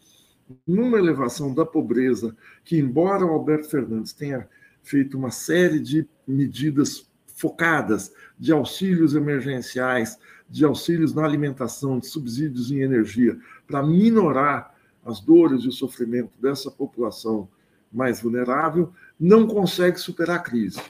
numa 0.67 0.99
elevação 0.99 1.53
da 1.53 1.67
pobreza 1.67 2.37
que, 2.65 2.79
embora 2.79 3.25
o 3.25 3.31
Alberto 3.31 3.69
Fernandes 3.69 4.13
tenha 4.13 4.49
feito 4.83 5.19
uma 5.19 5.31
série 5.31 5.81
de 5.81 6.07
medidas 6.27 7.11
focadas 7.35 8.13
de 8.39 8.53
auxílios 8.53 9.15
emergenciais, 9.15 10.19
de 10.49 10.65
auxílios 10.65 11.15
na 11.15 11.25
alimentação, 11.25 11.99
de 11.99 12.07
subsídios 12.07 12.71
em 12.71 12.81
energia, 12.81 13.39
para 13.67 13.83
minorar 13.83 14.75
as 15.05 15.21
dores 15.21 15.65
e 15.65 15.69
o 15.69 15.73
sofrimento 15.73 16.31
dessa 16.41 16.71
população 16.71 17.49
mais 17.93 18.21
vulnerável, 18.21 18.93
não 19.19 19.47
consegue 19.47 19.99
superar 19.99 20.37
a 20.37 20.43
crise. 20.43 20.81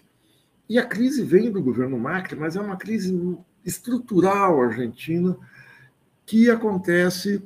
E 0.69 0.79
a 0.79 0.85
crise 0.85 1.23
vem 1.23 1.51
do 1.51 1.63
governo 1.63 1.99
Macri, 1.99 2.39
mas 2.39 2.57
é 2.57 2.61
uma 2.61 2.77
crise 2.77 3.39
estrutural 3.65 4.61
argentina 4.61 5.37
que 6.27 6.51
acontece 6.51 7.43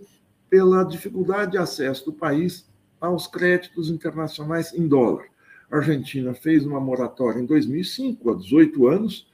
pela 0.50 0.84
dificuldade 0.84 1.52
de 1.52 1.58
acesso 1.58 2.06
do 2.06 2.12
país 2.12 2.68
aos 3.00 3.26
créditos 3.26 3.90
internacionais 3.90 4.72
em 4.74 4.86
dólar. 4.86 5.24
A 5.70 5.76
Argentina 5.76 6.34
fez 6.34 6.64
uma 6.64 6.80
moratória 6.80 7.40
em 7.40 7.46
2005, 7.46 8.30
há 8.30 8.34
18 8.36 8.86
anos, 8.86 9.26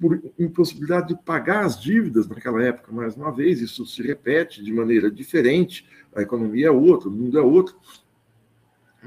por 0.00 0.20
impossibilidade 0.38 1.08
de 1.08 1.22
pagar 1.22 1.64
as 1.64 1.80
dívidas 1.80 2.28
naquela 2.28 2.62
época, 2.62 2.92
mais 2.92 3.16
uma 3.16 3.32
vez, 3.32 3.60
isso 3.60 3.84
se 3.84 4.02
repete 4.02 4.62
de 4.62 4.72
maneira 4.72 5.10
diferente, 5.10 5.86
a 6.14 6.22
economia 6.22 6.68
é 6.68 6.70
outra, 6.70 7.08
o 7.08 7.12
mundo 7.12 7.38
é 7.38 7.42
outro, 7.42 7.76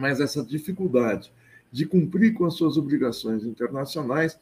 mas 0.02 0.20
essa 0.20 0.44
dificuldade 0.44 1.32
de 1.72 1.86
cumprir 1.86 2.34
com 2.34 2.44
as 2.44 2.56
suas 2.56 2.76
obrigações 2.76 3.44
internacionais 3.46 4.38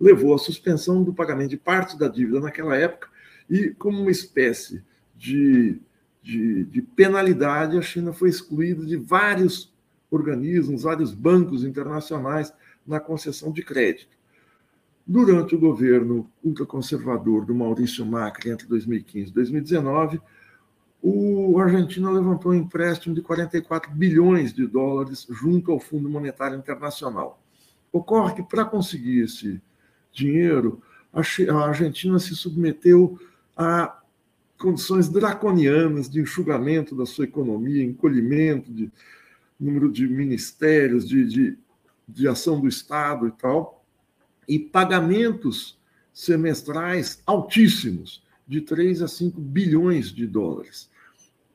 levou 0.00 0.32
à 0.32 0.38
suspensão 0.38 1.02
do 1.02 1.12
pagamento 1.12 1.50
de 1.50 1.56
parte 1.56 1.98
da 1.98 2.06
dívida 2.06 2.38
naquela 2.38 2.76
época 2.76 3.08
e, 3.50 3.70
como 3.70 4.00
uma 4.00 4.10
espécie 4.10 4.82
de, 5.16 5.80
de, 6.22 6.64
de 6.64 6.80
penalidade, 6.80 7.76
a 7.76 7.82
China 7.82 8.12
foi 8.12 8.28
excluída 8.28 8.86
de 8.86 8.96
vários 8.96 9.74
organismos, 10.10 10.84
vários 10.84 11.12
bancos 11.12 11.64
internacionais 11.64 12.52
na 12.86 13.00
concessão 13.00 13.50
de 13.50 13.62
crédito. 13.62 14.16
Durante 15.04 15.54
o 15.54 15.58
governo 15.58 16.30
ultraconservador 16.44 17.44
do 17.44 17.54
Maurício 17.54 18.06
Macri 18.06 18.50
entre 18.50 18.66
2015 18.66 19.30
e 19.30 19.34
2019, 19.34 20.20
o 21.08 21.60
Argentina 21.60 22.10
levantou 22.10 22.50
um 22.50 22.54
empréstimo 22.56 23.14
de 23.14 23.22
44 23.22 23.92
bilhões 23.92 24.52
de 24.52 24.66
dólares 24.66 25.24
junto 25.30 25.70
ao 25.70 25.78
Fundo 25.78 26.08
Monetário 26.08 26.58
Internacional. 26.58 27.40
Ocorre 27.92 28.34
que, 28.34 28.42
para 28.42 28.64
conseguir 28.64 29.20
esse 29.20 29.62
dinheiro, 30.12 30.82
a 31.12 31.20
Argentina 31.64 32.18
se 32.18 32.34
submeteu 32.34 33.16
a 33.56 34.00
condições 34.58 35.08
draconianas 35.08 36.10
de 36.10 36.20
enxugamento 36.20 36.96
da 36.96 37.06
sua 37.06 37.24
economia, 37.24 37.84
encolhimento 37.84 38.72
de 38.72 38.90
número 39.60 39.92
de 39.92 40.08
ministérios, 40.08 41.08
de, 41.08 41.24
de, 41.24 41.58
de 42.08 42.26
ação 42.26 42.60
do 42.60 42.66
Estado 42.66 43.28
e 43.28 43.30
tal, 43.30 43.84
e 44.48 44.58
pagamentos 44.58 45.78
semestrais 46.12 47.22
altíssimos 47.24 48.24
de 48.44 48.60
3 48.60 49.02
a 49.02 49.08
5 49.08 49.40
bilhões 49.40 50.12
de 50.12 50.26
dólares. 50.26 50.90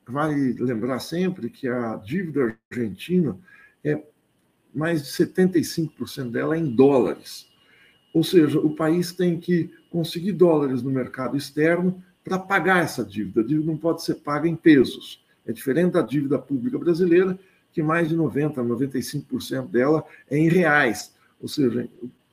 Vale 0.07 0.53
lembrar 0.53 0.99
sempre 0.99 1.49
que 1.49 1.67
a 1.67 1.95
dívida 1.95 2.57
argentina 2.69 3.37
é 3.83 4.01
mais 4.73 5.03
de 5.03 5.09
75% 5.09 6.31
dela 6.31 6.57
em 6.57 6.65
dólares. 6.65 7.47
Ou 8.13 8.23
seja, 8.23 8.59
o 8.59 8.75
país 8.75 9.11
tem 9.13 9.39
que 9.39 9.69
conseguir 9.89 10.33
dólares 10.33 10.81
no 10.81 10.89
mercado 10.89 11.37
externo 11.37 12.03
para 12.23 12.37
pagar 12.37 12.83
essa 12.83 13.03
dívida. 13.03 13.41
A 13.41 13.43
dívida 13.43 13.67
não 13.71 13.77
pode 13.77 14.03
ser 14.03 14.15
paga 14.15 14.47
em 14.47 14.55
pesos. 14.55 15.23
É 15.45 15.51
diferente 15.51 15.93
da 15.93 16.01
dívida 16.01 16.37
pública 16.37 16.77
brasileira, 16.77 17.37
que 17.71 17.81
mais 17.81 18.09
de 18.09 18.15
90%, 18.15 18.55
95% 18.55 19.67
dela 19.67 20.03
é 20.29 20.37
em 20.37 20.49
reais. 20.49 21.13
Ou 21.41 21.47
seja, 21.47 21.87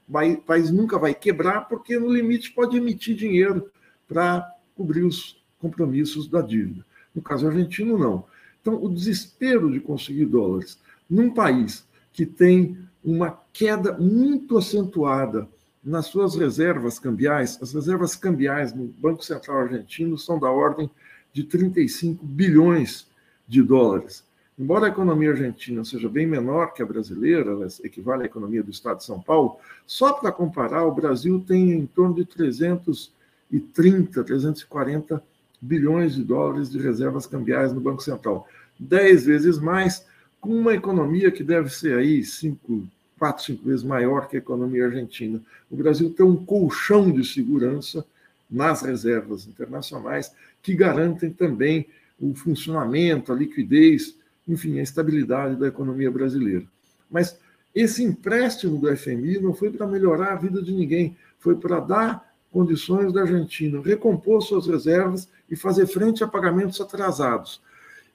o 0.09 0.37
país 0.43 0.71
nunca 0.71 0.99
vai 0.99 1.15
quebrar 1.15 1.63
porque, 1.69 1.99
no 1.99 2.13
limite, 2.13 2.53
pode 2.53 2.77
emitir 2.77 3.15
dinheiro 3.17 3.71
para 4.07 4.47
cobrir 4.77 5.05
os 5.05 5.43
compromissos 5.59 6.29
da 6.29 6.41
dívida. 6.41 6.85
No 7.19 7.23
caso 7.23 7.49
argentino, 7.49 7.99
não. 7.99 8.25
Então, 8.61 8.81
o 8.81 8.89
desespero 8.89 9.73
de 9.73 9.81
conseguir 9.81 10.25
dólares 10.25 10.79
num 11.11 11.35
país 11.35 11.85
que 12.13 12.25
tem 12.25 12.79
uma 13.03 13.37
queda 13.53 13.99
muito 13.99 14.57
acentuada 14.57 15.49
nas 15.83 16.07
suas 16.07 16.37
reservas 16.37 17.01
cambiais, 17.01 17.59
as 17.61 17.75
reservas 17.75 18.15
cambiais 18.15 18.73
no 18.73 18.87
Banco 18.87 19.25
Central 19.25 19.63
argentino 19.63 20.17
são 20.17 20.39
da 20.39 20.49
ordem 20.49 20.89
de 21.33 21.43
35 21.43 22.25
bilhões 22.25 23.09
de 23.49 23.61
dólares. 23.61 24.25
Embora 24.57 24.87
a 24.87 24.91
economia 24.91 25.31
argentina 25.31 25.85
seja 25.85 26.09
bem 26.09 26.25
menor 26.25 26.73
que 26.73 26.83
a 26.83 26.87
brasileira, 26.87 27.51
ela 27.51 27.67
equivale 27.83 28.23
à 28.23 28.27
economia 28.27 28.63
do 28.63 28.71
estado 28.71 28.99
de 28.99 29.05
São 29.05 29.21
Paulo, 29.21 29.57
só 29.85 30.13
para 30.13 30.31
comparar, 30.31 30.85
o 30.85 30.95
Brasil 30.95 31.43
tem 31.45 31.73
em 31.73 31.87
torno 31.87 32.15
de 32.15 32.25
300 32.25 33.13
330, 33.49 34.25
340 34.25 35.23
bilhões 35.61 36.15
de 36.15 36.23
dólares 36.23 36.71
de 36.71 36.79
reservas 36.79 37.27
cambiais 37.27 37.73
no 37.73 37.81
Banco 37.81 38.03
Central. 38.03 38.49
Dez 38.79 39.27
vezes 39.27 39.59
mais, 39.59 40.05
com 40.41 40.50
uma 40.50 40.75
economia 40.75 41.31
que 41.31 41.43
deve 41.43 41.69
ser 41.71 41.99
aí 41.99 42.25
cinco, 42.25 42.87
quatro, 43.19 43.45
cinco 43.45 43.65
vezes 43.65 43.85
maior 43.85 44.29
que 44.29 44.37
a 44.37 44.38
economia 44.38 44.87
argentina. 44.87 45.41
O 45.71 45.77
Brasil 45.77 46.11
tem 46.11 46.25
um 46.25 46.37
colchão 46.37 47.11
de 47.11 47.25
segurança 47.25 48.05
nas 48.50 48.83
reservas 48.83 49.47
internacionais, 49.47 50.33
que 50.62 50.75
garantem 50.75 51.31
também 51.31 51.87
o 52.21 52.35
funcionamento, 52.35 53.33
a 53.33 53.37
liquidez, 53.37 54.17
enfim, 54.47 54.79
a 54.79 54.83
estabilidade 54.83 55.57
da 55.57 55.69
economia 55.69 56.11
brasileira. 56.11 56.65
Mas 57.11 57.38
esse 57.75 58.03
empréstimo 58.03 58.79
do 58.79 58.97
FMI 58.97 59.38
não 59.38 59.55
foi 59.55 59.71
para 59.71 59.87
melhorar 59.87 60.33
a 60.33 60.37
vida 60.37 60.62
de 60.62 60.73
ninguém, 60.73 61.17
foi 61.38 61.57
para 61.57 61.81
dar 61.81 62.27
condições 62.52 63.12
da 63.12 63.23
Argentina 63.23 63.81
recompor 63.83 64.43
suas 64.43 64.67
reservas 64.67 65.28
e 65.50 65.57
fazer 65.57 65.87
frente 65.87 66.25
a 66.25 66.28
pagamentos 66.28 66.81
atrasados. 66.81 67.61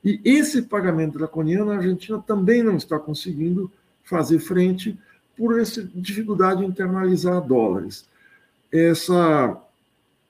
E 0.03 0.19
esse 0.25 0.63
pagamento 0.63 1.17
draconiano 1.17 1.71
a 1.71 1.77
Argentina 1.77 2.21
também 2.25 2.61
não 2.61 2.75
está 2.75 2.99
conseguindo 2.99 3.71
fazer 4.03 4.39
frente 4.39 4.97
por 5.37 5.59
essa 5.59 5.83
dificuldade 5.95 6.61
de 6.61 6.67
internalizar 6.67 7.41
dólares. 7.41 8.05
Essa, 8.71 9.57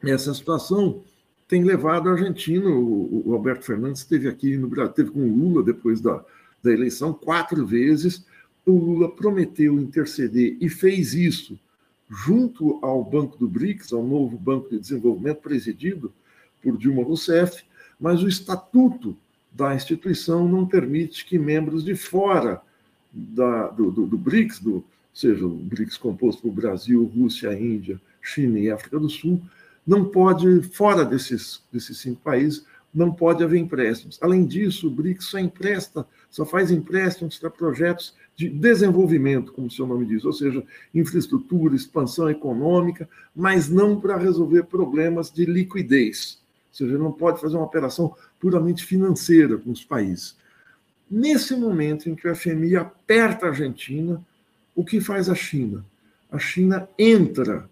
essa 0.03 0.33
situação 0.33 1.01
tem 1.47 1.63
levado 1.63 2.07
a 2.07 2.13
Argentina, 2.13 2.69
o, 2.69 3.29
o 3.29 3.33
Alberto 3.33 3.65
Fernandes 3.65 4.01
esteve 4.01 4.27
aqui 4.27 4.57
no 4.57 4.67
Brasil, 4.67 4.93
teve 4.93 5.11
com 5.11 5.19
o 5.19 5.35
Lula 5.35 5.63
depois 5.63 5.99
da, 5.99 6.23
da 6.61 6.71
eleição 6.71 7.13
quatro 7.13 7.65
vezes, 7.65 8.25
o 8.65 8.71
Lula 8.71 9.13
prometeu 9.13 9.79
interceder 9.79 10.55
e 10.61 10.69
fez 10.69 11.13
isso 11.13 11.59
junto 12.09 12.79
ao 12.81 13.03
Banco 13.03 13.37
do 13.37 13.47
BRICS, 13.47 13.93
ao 13.93 14.03
novo 14.03 14.37
Banco 14.37 14.69
de 14.69 14.79
Desenvolvimento 14.79 15.41
presidido 15.41 16.13
por 16.61 16.77
Dilma 16.77 17.03
Rousseff, 17.03 17.63
mas 17.99 18.21
o 18.21 18.27
estatuto 18.27 19.15
da 19.51 19.75
instituição 19.75 20.47
não 20.47 20.65
permite 20.65 21.25
que 21.25 21.37
membros 21.37 21.83
de 21.83 21.95
fora 21.95 22.61
da, 23.11 23.67
do, 23.67 23.91
do, 23.91 24.07
do, 24.07 24.17
BRICS, 24.17 24.59
do, 24.59 24.83
seja 25.13 25.45
o 25.45 25.49
BRICS 25.49 25.97
composto 25.97 26.41
por 26.41 26.51
Brasil, 26.51 27.05
Rússia, 27.15 27.53
Índia, 27.53 28.01
China 28.21 28.59
e 28.59 28.71
África 28.71 28.99
do 28.99 29.09
Sul, 29.09 29.41
não 29.85 30.05
pode, 30.05 30.63
fora 30.63 31.05
desses, 31.05 31.61
desses 31.71 31.97
cinco 31.97 32.21
países, 32.21 32.65
não 32.93 33.11
pode 33.11 33.43
haver 33.43 33.59
empréstimos. 33.59 34.19
Além 34.21 34.45
disso, 34.45 34.87
o 34.87 34.91
BRICS 34.91 35.25
só 35.25 35.39
empresta, 35.39 36.05
só 36.29 36.45
faz 36.45 36.69
empréstimos 36.69 37.39
para 37.39 37.49
projetos 37.49 38.13
de 38.35 38.49
desenvolvimento, 38.49 39.51
como 39.51 39.67
o 39.67 39.71
seu 39.71 39.87
nome 39.87 40.05
diz, 40.05 40.23
ou 40.25 40.33
seja, 40.33 40.63
infraestrutura, 40.93 41.75
expansão 41.75 42.29
econômica, 42.29 43.09
mas 43.35 43.69
não 43.69 43.99
para 43.99 44.17
resolver 44.17 44.63
problemas 44.63 45.31
de 45.31 45.45
liquidez. 45.45 46.39
Ou 46.71 46.77
seja, 46.77 46.97
não 46.97 47.11
pode 47.11 47.41
fazer 47.41 47.55
uma 47.55 47.65
operação 47.65 48.15
puramente 48.39 48.83
financeira 48.83 49.57
com 49.57 49.71
os 49.71 49.83
países. 49.83 50.35
Nesse 51.09 51.55
momento 51.55 52.09
em 52.09 52.15
que 52.15 52.27
o 52.27 52.35
FMI 52.35 52.75
aperta 52.75 53.45
a 53.45 53.49
Argentina, 53.49 54.23
o 54.75 54.83
que 54.83 54.99
faz 54.99 55.29
a 55.29 55.35
China? 55.35 55.85
A 56.31 56.39
China 56.39 56.89
entra 56.97 57.69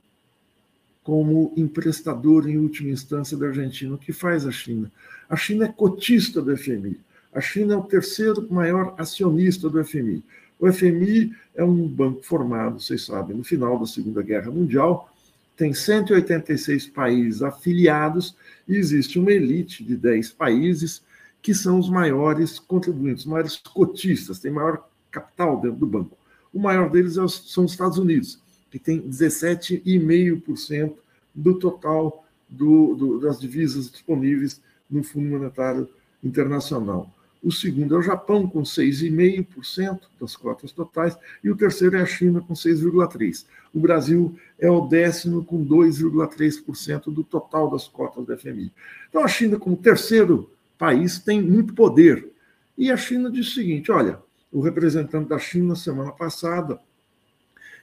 como 1.04 1.54
emprestador 1.58 2.48
em 2.48 2.58
última 2.58 2.92
instância 2.92 3.36
da 3.38 3.48
Argentina. 3.48 3.96
O 3.96 3.98
que 3.98 4.14
faz 4.14 4.46
a 4.46 4.52
China? 4.52 4.92
A 5.30 5.36
China 5.36 5.66
é 5.66 5.68
cotista 5.68 6.42
do 6.42 6.56
FMI. 6.56 7.00
A 7.34 7.40
China 7.40 7.74
é 7.74 7.78
o 7.78 7.84
terceiro 7.84 8.46
maior 8.52 8.94
acionista 8.98 9.70
do 9.70 9.84
FMI. 9.84 10.24
O 10.60 10.72
FMI 10.72 11.34
é 11.56 11.64
um 11.64 11.88
banco 11.88 12.24
formado, 12.24 12.80
vocês 12.80 13.06
sabem, 13.06 13.36
no 13.36 13.44
final 13.44 13.80
da 13.80 13.86
Segunda 13.86 14.22
Guerra 14.22 14.52
Mundial, 14.52 15.12
tem 15.58 15.74
186 15.74 16.88
países 16.88 17.42
afiliados 17.42 18.36
e 18.68 18.76
existe 18.76 19.18
uma 19.18 19.32
elite 19.32 19.84
de 19.84 19.96
10 19.96 20.32
países 20.32 21.02
que 21.42 21.54
são 21.54 21.80
os 21.80 21.90
maiores 21.90 22.60
contribuintes, 22.60 23.26
maiores 23.26 23.58
cotistas, 23.58 24.40
tem 24.40 24.52
maior 24.52 24.88
capital 25.10 25.60
dentro 25.60 25.78
do 25.78 25.88
banco. 25.88 26.18
O 26.54 26.60
maior 26.60 26.90
deles 26.90 27.18
é 27.18 27.28
são 27.28 27.66
os 27.66 27.72
Estados 27.72 27.98
Unidos, 27.98 28.40
que 28.72 28.80
tem 28.80 29.02
17,5% 29.02 30.96
do 31.36 31.60
total 31.60 32.26
do, 32.50 32.96
do, 32.96 33.20
das 33.20 33.40
divisas 33.40 33.92
disponíveis 33.92 34.62
no 34.90 35.04
Fundo 35.04 35.30
Monetário 35.30 35.88
Internacional. 36.24 37.14
O 37.44 37.52
segundo 37.52 37.96
é 37.96 37.98
o 37.98 38.04
Japão, 38.04 38.48
com 38.48 38.62
6,5% 38.62 40.02
das 40.20 40.36
cotas 40.36 40.72
totais. 40.72 41.18
E 41.44 41.50
o 41.50 41.56
terceiro 41.56 41.98
é 41.98 42.02
a 42.02 42.06
China, 42.06 42.40
com 42.40 42.54
6,3%. 42.54 43.46
O 43.74 43.80
Brasil 43.80 44.36
é 44.60 44.70
o 44.70 44.82
décimo, 44.82 45.44
com 45.44 45.66
2,3% 45.66 47.06
do 47.12 47.24
total 47.24 47.72
das 47.72 47.88
cotas 47.88 48.26
da 48.28 48.38
FMI. 48.38 48.72
Então, 49.10 49.24
a 49.24 49.28
China, 49.28 49.58
como 49.58 49.76
terceiro 49.76 50.52
país, 50.78 51.18
tem 51.18 51.42
muito 51.42 51.74
poder. 51.74 52.30
E 52.78 52.92
a 52.92 52.98
China 52.98 53.32
diz 53.32 53.48
o 53.48 53.54
seguinte: 53.56 53.92
olha, 53.92 54.20
o 54.52 54.62
representante 54.62 55.30
da 55.30 55.40
China, 55.40 55.76
semana 55.76 56.12
passada, 56.12 56.80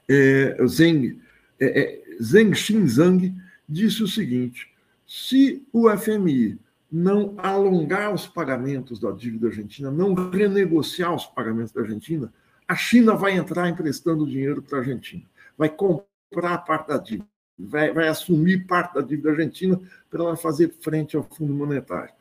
é, 0.08 0.56
Zeng, 0.66 1.20
é, 1.60 1.80
é, 1.80 2.02
Zeng 2.22 2.54
Xinzang, 2.54 3.34
disse 3.68 4.02
o 4.02 4.08
seguinte: 4.08 4.72
se 5.06 5.66
o 5.72 5.88
FMI 5.96 6.58
não 6.90 7.34
alongar 7.36 8.12
os 8.14 8.26
pagamentos 8.26 8.98
da 8.98 9.10
dívida 9.10 9.48
argentina, 9.48 9.90
não 9.90 10.14
renegociar 10.14 11.14
os 11.14 11.26
pagamentos 11.26 11.72
da 11.72 11.82
Argentina, 11.82 12.32
a 12.66 12.74
China 12.74 13.14
vai 13.14 13.32
entrar 13.32 13.68
emprestando 13.68 14.26
dinheiro 14.26 14.62
para 14.62 14.78
a 14.78 14.80
Argentina, 14.80 15.22
vai 15.56 15.68
comprar 15.68 16.58
parte 16.58 16.88
da 16.88 16.98
dívida, 16.98 17.28
vai, 17.58 17.92
vai 17.92 18.08
assumir 18.08 18.66
parte 18.66 18.94
da 18.94 19.00
dívida 19.02 19.30
argentina 19.30 19.80
para 20.10 20.22
ela 20.22 20.36
fazer 20.36 20.72
frente 20.80 21.16
ao 21.16 21.22
Fundo 21.22 21.52
Monetário. 21.52 22.12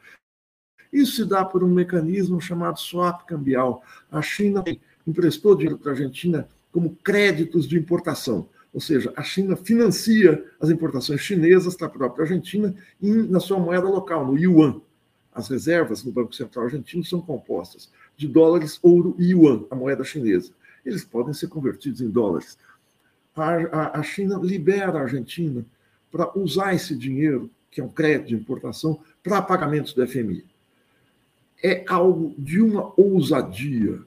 Isso 0.92 1.18
se 1.18 1.26
dá 1.26 1.44
por 1.44 1.64
um 1.64 1.70
mecanismo 1.70 2.40
chamado 2.40 2.80
swap 2.80 3.26
cambial. 3.26 3.84
A 4.10 4.22
China 4.22 4.64
emprestou 5.06 5.56
dinheiro 5.56 5.78
para 5.78 5.92
a 5.92 5.94
Argentina 5.94 6.48
como 6.78 6.96
créditos 6.98 7.68
de 7.68 7.76
importação. 7.76 8.48
Ou 8.72 8.80
seja, 8.80 9.12
a 9.16 9.24
China 9.24 9.56
financia 9.56 10.46
as 10.60 10.70
importações 10.70 11.22
chinesas 11.22 11.76
para 11.76 11.88
a 11.88 11.90
própria 11.90 12.22
Argentina 12.22 12.76
na 13.02 13.40
sua 13.40 13.58
moeda 13.58 13.90
local, 13.90 14.28
no 14.28 14.38
yuan. 14.38 14.80
As 15.34 15.50
reservas 15.50 16.04
no 16.04 16.12
Banco 16.12 16.36
Central 16.36 16.66
argentino 16.66 17.04
são 17.04 17.20
compostas 17.20 17.90
de 18.16 18.28
dólares, 18.28 18.78
ouro 18.84 19.16
e 19.18 19.32
yuan, 19.32 19.66
a 19.72 19.76
moeda 19.76 20.04
chinesa. 20.04 20.52
Eles 20.86 21.04
podem 21.04 21.34
ser 21.34 21.48
convertidos 21.48 22.00
em 22.00 22.12
dólares. 22.12 22.60
A, 23.36 23.54
a, 23.54 24.00
a 24.00 24.04
China 24.04 24.40
libera 24.40 25.00
a 25.00 25.02
Argentina 25.02 25.66
para 26.12 26.38
usar 26.38 26.76
esse 26.76 26.96
dinheiro, 26.96 27.50
que 27.72 27.82
é 27.82 27.84
um 27.84 27.90
crédito 27.90 28.28
de 28.28 28.36
importação, 28.36 29.00
para 29.24 29.42
pagamentos 29.42 29.94
do 29.94 30.08
FMI. 30.08 30.46
É 31.64 31.84
algo 31.88 32.36
de 32.38 32.62
uma 32.62 32.94
ousadia, 32.96 34.00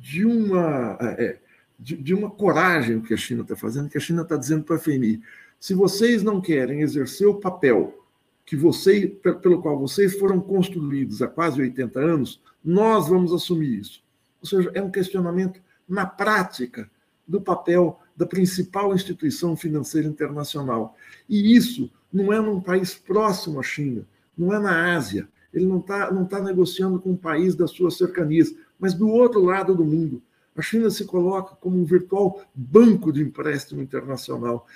de 0.00 0.24
uma. 0.24 0.96
É, 1.00 1.43
de, 1.78 1.96
de 1.96 2.14
uma 2.14 2.30
coragem 2.30 3.00
que 3.00 3.14
a 3.14 3.16
China 3.16 3.42
está 3.42 3.56
fazendo, 3.56 3.88
que 3.88 3.98
a 3.98 4.00
China 4.00 4.22
está 4.22 4.36
dizendo 4.36 4.64
para 4.64 4.76
a 4.76 4.78
FMI: 4.78 5.22
se 5.58 5.74
vocês 5.74 6.22
não 6.22 6.40
querem 6.40 6.80
exercer 6.80 7.26
o 7.26 7.34
papel 7.34 8.04
que 8.44 8.56
você, 8.56 9.06
pelo 9.42 9.62
qual 9.62 9.78
vocês 9.78 10.18
foram 10.18 10.40
construídos 10.40 11.22
há 11.22 11.26
quase 11.26 11.60
80 11.60 11.98
anos, 11.98 12.40
nós 12.62 13.08
vamos 13.08 13.32
assumir 13.32 13.80
isso. 13.80 14.02
Ou 14.40 14.46
seja, 14.46 14.70
é 14.74 14.82
um 14.82 14.90
questionamento 14.90 15.60
na 15.88 16.04
prática 16.04 16.90
do 17.26 17.40
papel 17.40 17.98
da 18.16 18.26
principal 18.26 18.94
instituição 18.94 19.56
financeira 19.56 20.06
internacional. 20.06 20.96
E 21.28 21.56
isso 21.56 21.90
não 22.12 22.32
é 22.32 22.40
num 22.40 22.60
país 22.60 22.94
próximo 22.94 23.58
à 23.58 23.62
China, 23.62 24.06
não 24.36 24.52
é 24.52 24.58
na 24.58 24.94
Ásia. 24.94 25.28
Ele 25.52 25.66
não 25.66 25.78
está 25.78 26.12
não 26.12 26.24
tá 26.24 26.40
negociando 26.40 27.00
com 27.00 27.12
um 27.12 27.16
país 27.16 27.54
das 27.54 27.70
suas 27.70 27.96
cercanias, 27.96 28.54
mas 28.78 28.92
do 28.92 29.08
outro 29.08 29.42
lado 29.42 29.74
do 29.74 29.84
mundo. 29.84 30.22
A 30.56 30.62
China 30.62 30.88
se 30.90 31.04
coloca 31.04 31.56
como 31.56 31.78
um 31.78 31.84
virtual 31.84 32.40
banco 32.54 33.12
de 33.12 33.22
empréstimo 33.22 33.82
internacional. 33.82 34.66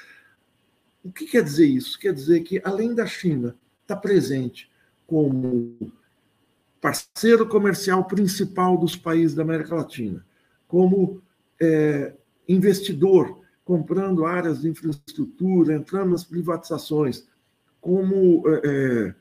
O 1.04 1.12
que 1.12 1.26
quer 1.26 1.42
dizer 1.42 1.66
isso? 1.66 1.98
Quer 1.98 2.12
dizer 2.12 2.40
que, 2.40 2.60
além 2.64 2.94
da 2.94 3.06
China 3.06 3.56
estar 3.82 3.94
tá 3.94 4.00
presente 4.00 4.70
como 5.06 5.92
parceiro 6.80 7.46
comercial 7.46 8.04
principal 8.04 8.76
dos 8.76 8.96
países 8.96 9.34
da 9.34 9.42
América 9.42 9.74
Latina, 9.74 10.24
como 10.66 11.22
é, 11.60 12.12
investidor, 12.48 13.40
comprando 13.64 14.26
áreas 14.26 14.62
de 14.62 14.68
infraestrutura, 14.68 15.74
entrando 15.74 16.10
nas 16.10 16.24
privatizações, 16.24 17.26
como 17.80 18.42
é, 18.48 18.60
é, 18.64 19.14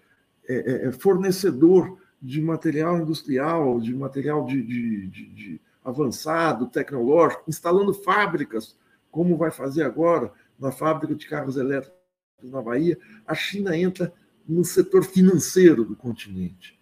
é, 0.50 0.88
é 0.88 0.92
fornecedor 0.92 1.98
de 2.22 2.42
material 2.42 3.00
industrial, 3.00 3.80
de 3.80 3.94
material 3.94 4.46
de, 4.46 4.62
de, 4.62 5.08
de 5.08 5.62
avançado, 5.88 6.68
tecnológico, 6.68 7.44
instalando 7.48 7.94
fábricas, 7.94 8.78
como 9.10 9.38
vai 9.38 9.52
fazer 9.52 9.84
agora 9.84 10.34
na 10.60 10.70
fábrica 10.70 11.16
de 11.16 11.26
carros 11.26 11.56
elétricos 11.56 11.96
na 12.44 12.62
Bahia, 12.62 13.00
a 13.26 13.34
China 13.34 13.76
entra 13.76 14.14
no 14.46 14.66
setor 14.66 15.06
financeiro 15.06 15.86
do 15.86 15.96
continente. 15.96 16.78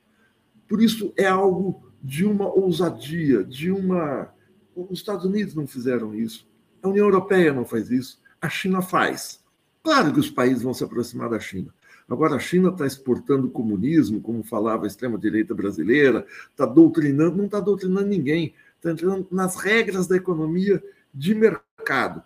Por 0.67 0.81
isso 0.81 1.13
é 1.15 1.27
algo 1.27 1.91
de 2.01 2.25
uma 2.25 2.47
ousadia, 2.47 3.43
de 3.43 3.71
uma. 3.71 4.33
Os 4.75 4.99
Estados 4.99 5.23
Unidos 5.23 5.53
não 5.53 5.67
fizeram 5.67 6.15
isso, 6.15 6.49
a 6.81 6.89
União 6.89 7.05
Europeia 7.05 7.53
não 7.53 7.63
faz 7.63 7.91
isso, 7.91 8.19
a 8.41 8.49
China 8.49 8.81
faz. 8.81 9.39
Claro 9.83 10.11
que 10.11 10.19
os 10.19 10.31
países 10.31 10.63
vão 10.63 10.73
se 10.73 10.83
aproximar 10.83 11.29
da 11.29 11.39
China. 11.39 11.71
Agora, 12.09 12.35
a 12.35 12.39
China 12.39 12.69
está 12.69 12.85
exportando 12.85 13.49
comunismo, 13.49 14.21
como 14.21 14.43
falava 14.43 14.83
a 14.83 14.87
extrema-direita 14.87 15.55
brasileira, 15.55 16.25
está 16.49 16.65
doutrinando, 16.65 17.37
não 17.37 17.45
está 17.45 17.59
doutrinando 17.59 18.07
ninguém, 18.07 18.53
está 18.85 18.91
entrando 18.91 19.27
nas 19.31 19.55
regras 19.55 20.07
da 20.07 20.15
economia 20.15 20.81
de 21.13 21.33
mercado. 21.33 22.23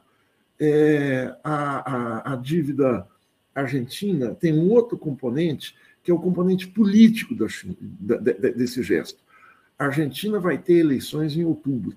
É, 0.59 1.33
a, 1.41 1.93
a, 1.93 2.33
a, 2.33 2.35
dívida 2.35 3.07
a 3.55 3.61
Argentina 3.61 4.35
tem 4.35 4.53
um 4.53 4.69
outro 4.69 4.97
componente, 4.97 5.75
que 6.03 6.11
é 6.11 6.13
o 6.13 6.19
componente 6.19 6.67
político 6.67 7.33
da 7.33 7.47
desse 8.17 8.83
gesto. 8.83 9.19
A 9.77 9.85
Argentina 9.85 10.39
vai 10.39 10.57
ter 10.57 10.79
eleições 10.79 11.37
em 11.37 11.45
outubro. 11.45 11.95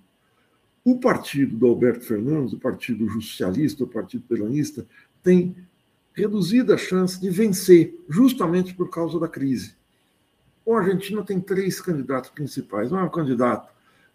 O 0.85 0.98
partido 0.98 1.57
do 1.57 1.66
Alberto 1.66 2.05
Fernandes, 2.05 2.53
o 2.53 2.59
Partido 2.59 3.09
Justicialista, 3.09 3.83
o 3.85 3.88
Partido 3.88 4.25
Peronista, 4.29 4.87
tem 5.22 5.57
reduzida 6.14 6.77
chance 6.77 7.20
de 7.20 7.31
vencer, 7.31 7.98
justamente 8.09 8.75
por 8.75 8.90
causa 8.90 9.18
da 9.18 9.29
crise. 9.29 9.75
O 10.64 10.75
Argentina 10.75 11.25
tem 11.25 11.40
três 11.40 11.81
candidatos 11.81 12.31
principais. 12.31 12.92
Um 12.92 12.98
é 12.98 13.03
o 13.03 13.11
candidato 13.11 13.72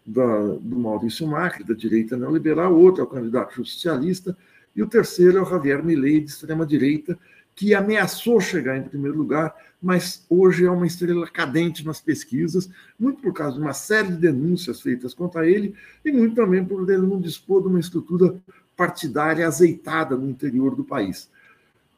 da, 0.08 0.54
do 0.60 0.78
Maurício 0.78 1.26
Macri, 1.26 1.62
da 1.64 1.74
direita 1.74 2.16
neoliberal, 2.16 2.74
outro 2.74 3.02
é 3.02 3.04
o 3.04 3.08
candidato 3.08 3.54
justicialista, 3.54 4.36
e 4.74 4.82
o 4.82 4.86
terceiro 4.86 5.38
é 5.38 5.42
o 5.42 5.44
Javier 5.44 5.84
Milei, 5.84 6.20
de 6.20 6.30
extrema-direita, 6.30 7.18
que 7.54 7.74
ameaçou 7.74 8.40
chegar 8.40 8.78
em 8.78 8.82
primeiro 8.82 9.18
lugar, 9.18 9.54
mas 9.82 10.24
hoje 10.30 10.64
é 10.64 10.70
uma 10.70 10.86
estrela 10.86 11.26
cadente 11.28 11.84
nas 11.84 12.00
pesquisas, 12.00 12.70
muito 12.98 13.20
por 13.20 13.34
causa 13.34 13.56
de 13.56 13.60
uma 13.60 13.74
série 13.74 14.08
de 14.08 14.16
denúncias 14.16 14.80
feitas 14.80 15.12
contra 15.12 15.46
ele 15.46 15.74
e 16.04 16.10
muito 16.10 16.36
também 16.36 16.64
por 16.64 16.88
ele 16.88 17.06
não 17.06 17.20
dispor 17.20 17.60
de 17.60 17.68
uma 17.68 17.80
estrutura 17.80 18.40
partidária 18.76 19.46
azeitada 19.46 20.16
no 20.16 20.30
interior 20.30 20.74
do 20.74 20.84
país. 20.84 21.28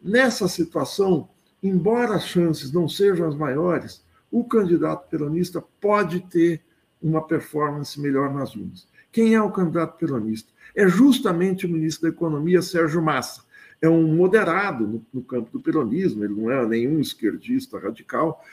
Nessa 0.02 0.48
situação, 0.48 1.28
embora 1.62 2.14
as 2.14 2.24
chances 2.24 2.72
não 2.72 2.88
sejam 2.88 3.28
as 3.28 3.36
maiores, 3.36 4.02
o 4.30 4.42
candidato 4.42 5.08
peronista 5.08 5.62
pode 5.80 6.20
ter 6.20 6.62
uma 7.02 7.26
performance 7.26 8.00
melhor 8.00 8.32
nas 8.32 8.54
urnas. 8.54 8.86
Quem 9.12 9.34
é 9.34 9.42
o 9.42 9.50
candidato 9.50 9.98
peronista? 9.98 10.52
É 10.74 10.86
justamente 10.88 11.66
o 11.66 11.68
ministro 11.68 12.08
da 12.08 12.14
Economia, 12.14 12.62
Sérgio 12.62 13.02
Massa. 13.02 13.42
É 13.82 13.88
um 13.88 14.14
moderado 14.14 14.86
no, 14.86 15.06
no 15.12 15.22
campo 15.22 15.50
do 15.50 15.60
peronismo, 15.60 16.24
ele 16.24 16.34
não 16.34 16.50
é 16.50 16.64
nenhum 16.66 17.00
esquerdista 17.00 17.78
radical, 17.78 18.44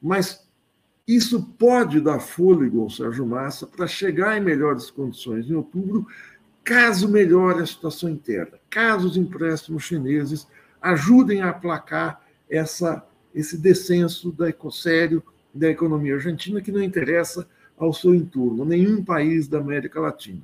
mas 0.00 0.48
isso 1.06 1.42
pode 1.58 2.00
dar 2.00 2.20
fôlego 2.20 2.82
ao 2.82 2.90
Sérgio 2.90 3.26
Massa 3.26 3.66
para 3.66 3.86
chegar 3.86 4.36
em 4.36 4.40
melhores 4.40 4.90
condições 4.90 5.50
em 5.50 5.54
outubro, 5.54 6.06
caso 6.62 7.08
melhore 7.08 7.62
a 7.62 7.66
situação 7.66 8.08
interna, 8.08 8.58
caso 8.70 9.08
os 9.08 9.16
empréstimos 9.16 9.84
chineses 9.84 10.46
ajudem 10.80 11.40
a 11.40 11.50
aplacar 11.50 12.22
essa, 12.48 13.04
esse 13.34 13.56
descenso 13.56 14.30
da 14.30 14.48
ecossério 14.48 15.22
da 15.52 15.68
economia 15.68 16.14
argentina, 16.14 16.60
que 16.60 16.70
não 16.70 16.82
interessa 16.82 17.48
ao 17.78 17.92
seu 17.92 18.14
entorno, 18.14 18.64
nenhum 18.64 19.04
país 19.04 19.48
da 19.48 19.58
América 19.58 20.00
Latina. 20.00 20.42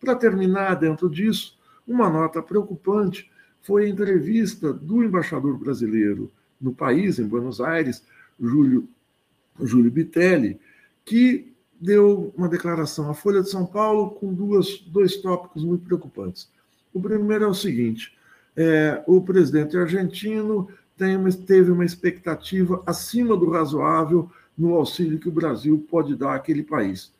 Para 0.00 0.14
terminar, 0.14 0.74
dentro 0.74 1.08
disso, 1.08 1.58
uma 1.86 2.08
nota 2.08 2.42
preocupante 2.42 3.30
foi 3.60 3.84
a 3.84 3.88
entrevista 3.88 4.72
do 4.72 5.02
embaixador 5.04 5.56
brasileiro 5.56 6.30
no 6.60 6.72
país, 6.72 7.18
em 7.18 7.26
Buenos 7.26 7.60
Aires, 7.60 8.02
Júlio, 8.40 8.88
Júlio 9.60 9.90
Bitelli, 9.90 10.58
que 11.04 11.52
deu 11.80 12.32
uma 12.36 12.48
declaração 12.48 13.10
à 13.10 13.14
Folha 13.14 13.42
de 13.42 13.50
São 13.50 13.66
Paulo 13.66 14.10
com 14.10 14.32
duas, 14.32 14.78
dois 14.86 15.16
tópicos 15.16 15.64
muito 15.64 15.84
preocupantes. 15.84 16.48
O 16.92 17.00
primeiro 17.00 17.44
é 17.44 17.48
o 17.48 17.54
seguinte: 17.54 18.16
é, 18.56 19.02
o 19.06 19.20
presidente 19.20 19.76
argentino 19.76 20.68
uma, 21.00 21.32
teve 21.32 21.70
uma 21.70 21.84
expectativa 21.84 22.82
acima 22.86 23.36
do 23.36 23.50
razoável 23.50 24.30
no 24.56 24.74
auxílio 24.74 25.18
que 25.18 25.28
o 25.28 25.32
Brasil 25.32 25.84
pode 25.90 26.14
dar 26.14 26.34
àquele 26.34 26.62
país. 26.62 27.12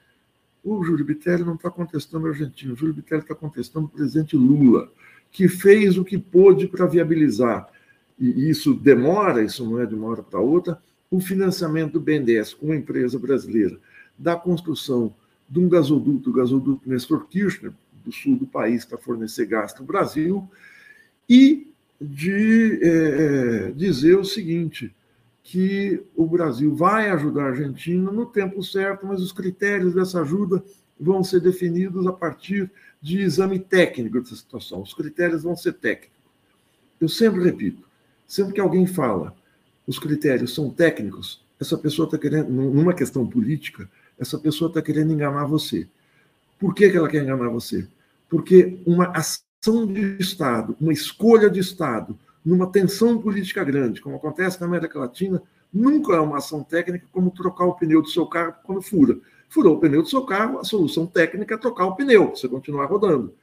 O 0.63 0.85
Júlio 0.85 1.05
Bitelli 1.05 1.45
não 1.45 1.55
está 1.55 1.71
contestando 1.71 2.27
o 2.27 2.29
argentino, 2.29 2.75
o 2.75 2.77
Júlio 2.77 2.95
Bitelli 2.95 3.23
está 3.23 3.35
contestando 3.35 3.87
o 3.87 3.89
presidente 3.89 4.37
Lula, 4.37 4.91
que 5.31 5.49
fez 5.49 5.99
o 5.99 6.05
que 6.05 6.19
pôde 6.19 6.69
para 6.69 6.87
viabilizar, 6.87 7.69
e 8.19 8.49
isso 8.49 8.75
demora, 8.75 9.43
isso 9.43 9.65
não 9.65 9.81
é 9.81 9.87
de 9.87 9.95
uma 9.95 10.09
hora 10.09 10.23
para 10.23 10.39
outra, 10.39 10.81
o 11.11 11.21
financiamento 11.21 11.95
do 11.95 12.01
BNDES 12.01 12.55
com 12.55 12.67
uma 12.67 12.77
empresa 12.77 13.19
brasileira 13.19 13.79
da 14.17 14.37
construção 14.37 15.15
de 15.49 15.59
um 15.59 15.69
gasoduto, 15.69 16.31
o 16.31 16.33
gasoduto 16.33 16.89
Nestor 16.89 17.27
Kirchner, 17.27 17.73
do 18.05 18.13
sul 18.13 18.37
do 18.37 18.47
país, 18.47 18.85
para 18.85 18.99
fornecer 18.99 19.47
gás 19.47 19.73
para 19.73 19.83
o 19.83 19.87
Brasil, 19.87 20.49
e 21.29 21.73
de 22.01 22.81
é, 22.83 23.73
dizer 23.73 24.17
o 24.19 24.25
seguinte: 24.25 24.95
que 25.43 26.03
o 26.15 26.27
Brasil 26.27 26.75
vai 26.75 27.11
ajudar 27.11 27.45
a 27.45 27.49
Argentina 27.49 28.11
no 28.11 28.27
tempo 28.27 28.63
certo, 28.63 29.07
mas 29.07 29.21
os 29.21 29.33
critérios 29.33 29.95
dessa 29.95 30.21
ajuda 30.21 30.63
vão 30.99 31.25
ser 31.25 31.41
definidos 31.41 32.07
a 32.07 32.13
partir 32.13 32.71
de 33.01 33.21
exame 33.21 33.59
técnico 33.59 34.21
dessa 34.21 34.37
situação. 34.37 34.81
Os 34.83 34.95
critérios 34.95 35.43
vão 35.43 35.57
ser 35.57 35.73
técnicos. 35.75 36.17
Eu 37.01 37.09
sempre 37.09 37.43
repito, 37.43 37.83
sempre 38.27 38.55
que 38.55 38.61
alguém 38.61 38.87
fala 38.87 39.35
os 39.87 39.99
critérios 39.99 40.55
são 40.55 40.71
técnicos, 40.71 41.45
essa 41.61 41.77
pessoa 41.77 42.07
está 42.07 42.19
querendo, 42.19 42.51
numa 42.51 42.95
questão 42.95 43.27
política, 43.27 43.89
essa 44.19 44.39
pessoa 44.39 44.69
está 44.69 44.81
querendo 44.81 45.13
enganar 45.13 45.45
você. 45.45 45.89
Por 46.59 46.75
que, 46.75 46.89
que 46.89 46.97
ela 46.97 47.09
quer 47.09 47.23
enganar 47.23 47.49
você? 47.49 47.87
Porque 48.29 48.79
uma 48.87 49.07
ação 49.09 49.87
de 49.87 50.17
Estado, 50.19 50.77
uma 50.81 50.93
escolha 50.93 51.51
de 51.51 51.61
Estado, 51.61 52.19
numa 52.45 52.71
tensão 52.71 53.21
política 53.21 53.63
grande, 53.63 54.01
como 54.01 54.17
acontece 54.17 54.61
na 54.61 54.67
América 54.67 54.99
Latina, 54.99 55.43
nunca 55.73 56.15
é 56.15 56.21
uma 56.21 56.39
ação 56.39 56.63
técnica 56.63 57.07
como 57.13 57.31
trocar 57.31 57.65
o 57.67 57.75
pneu 57.75 58.03
do 58.03 58.09
seu 58.09 58.27
carro 58.27 58.55
quando 58.65 58.83
fura. 58.83 59.19
Furou 59.49 59.77
o 59.77 59.81
pneu 59.81 60.03
do 60.03 60.09
seu 60.09 60.25
carro, 60.25 60.59
a 60.59 60.65
solução 60.65 61.07
técnica 61.07 61.55
é 61.55 61.59
trocar 61.59 61.87
o 61.87 61.95
pneu, 61.95 62.31
você 62.31 62.49
continuar 62.49 62.87
rodando. 62.87 63.35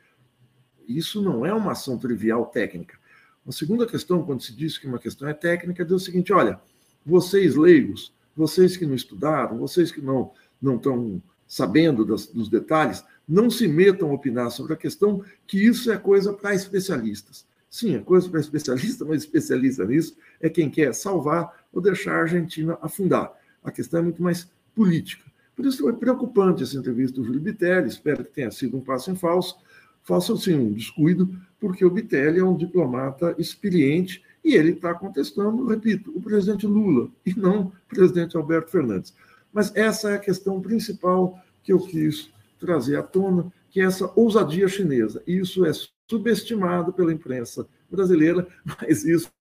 Isso 0.88 1.22
não 1.22 1.46
é 1.46 1.54
uma 1.54 1.72
ação 1.72 1.98
trivial 1.98 2.46
técnica. 2.48 2.98
Uma 3.46 3.54
segunda 3.54 3.86
questão, 3.86 4.24
quando 4.24 4.42
se 4.42 4.56
diz 4.56 4.78
que 4.78 4.88
uma 4.88 5.00
questão 5.00 5.28
é 5.28 5.34
técnica, 5.34 5.84
é 5.84 5.94
o 5.94 6.00
seguinte: 6.00 6.34
olha, 6.34 6.60
vocês 7.06 7.56
leigos, 7.56 8.14
vocês 8.36 8.76
que 8.76 8.86
não 8.86 8.96
estudaram, 8.96 9.58
vocês 9.60 9.92
que 9.92 10.02
não, 10.02 10.32
não 10.62 10.76
estão 10.76 11.22
sabendo 11.48 12.06
das, 12.06 12.28
dos 12.28 12.50
detalhes, 12.50 13.04
não 13.28 13.50
se 13.50 13.68
metam 13.68 14.10
a 14.10 14.14
opinar 14.14 14.52
sobre 14.52 14.74
a 14.74 14.78
questão, 14.78 15.24
que 15.48 15.64
isso 15.64 15.92
é 15.92 15.98
coisa 15.98 16.34
para 16.34 16.54
especialistas. 16.54 17.46
Sim, 17.70 17.96
é 17.96 18.00
coisa 18.00 18.28
para 18.30 18.40
especialista, 18.40 19.06
mas 19.06 19.22
especialista 19.24 19.86
nisso 19.86 20.18
é 20.42 20.50
quem 20.50 20.70
quer 20.70 20.94
salvar 20.94 21.66
ou 21.72 21.82
deixar 21.82 22.16
a 22.16 22.22
Argentina 22.22 22.78
afundar. 22.82 23.32
A 23.64 23.72
questão 23.72 24.00
é 24.00 24.04
muito 24.04 24.24
mais 24.24 24.50
política. 24.74 25.30
Por 25.56 25.66
isso 25.66 25.84
foi 25.84 25.94
preocupante 25.94 26.64
essa 26.64 26.78
entrevista 26.78 27.18
do 27.18 27.26
Júlio 27.26 27.42
Bitelli, 27.42 27.88
espero 27.88 28.24
que 28.24 28.32
tenha 28.32 28.50
sido 28.50 28.78
um 28.78 28.82
passo 28.82 29.12
em 29.12 29.16
falso, 29.16 29.58
falso 30.02 30.34
assim, 30.34 30.56
um 30.56 30.72
descuido, 30.72 31.30
porque 31.60 31.86
o 31.86 31.92
Bitelli 31.92 32.40
é 32.40 32.44
um 32.44 32.56
diplomata 32.56 33.36
experiente 33.38 34.24
e 34.44 34.56
ele 34.56 34.72
está 34.72 34.94
contestando, 34.94 35.66
repito, 35.68 36.12
o 36.16 36.22
presidente 36.22 36.66
Lula 36.66 37.10
e 37.26 37.34
não 37.34 37.68
o 37.68 37.74
presidente 37.88 38.38
Alberto 38.38 38.72
Fernandes. 38.72 39.14
Mas 39.52 39.76
essa 39.76 40.12
é 40.12 40.16
a 40.16 40.20
questão 40.20 40.62
principal 40.62 41.40
que 41.62 41.74
eu 41.74 41.80
quis 41.80 42.32
trazer 42.58 42.96
à 42.96 43.04
tona, 43.04 43.52
que 43.70 43.82
é 43.82 43.84
essa 43.84 44.12
ousadia 44.16 44.68
chinesa. 44.68 45.22
Isso 45.28 45.66
é 45.66 45.72
subestimado 46.10 46.92
pela 46.92 47.14
imprensa 47.14 47.68
brasileira, 47.90 48.48
mas 48.66 49.06
isso, 49.06 49.32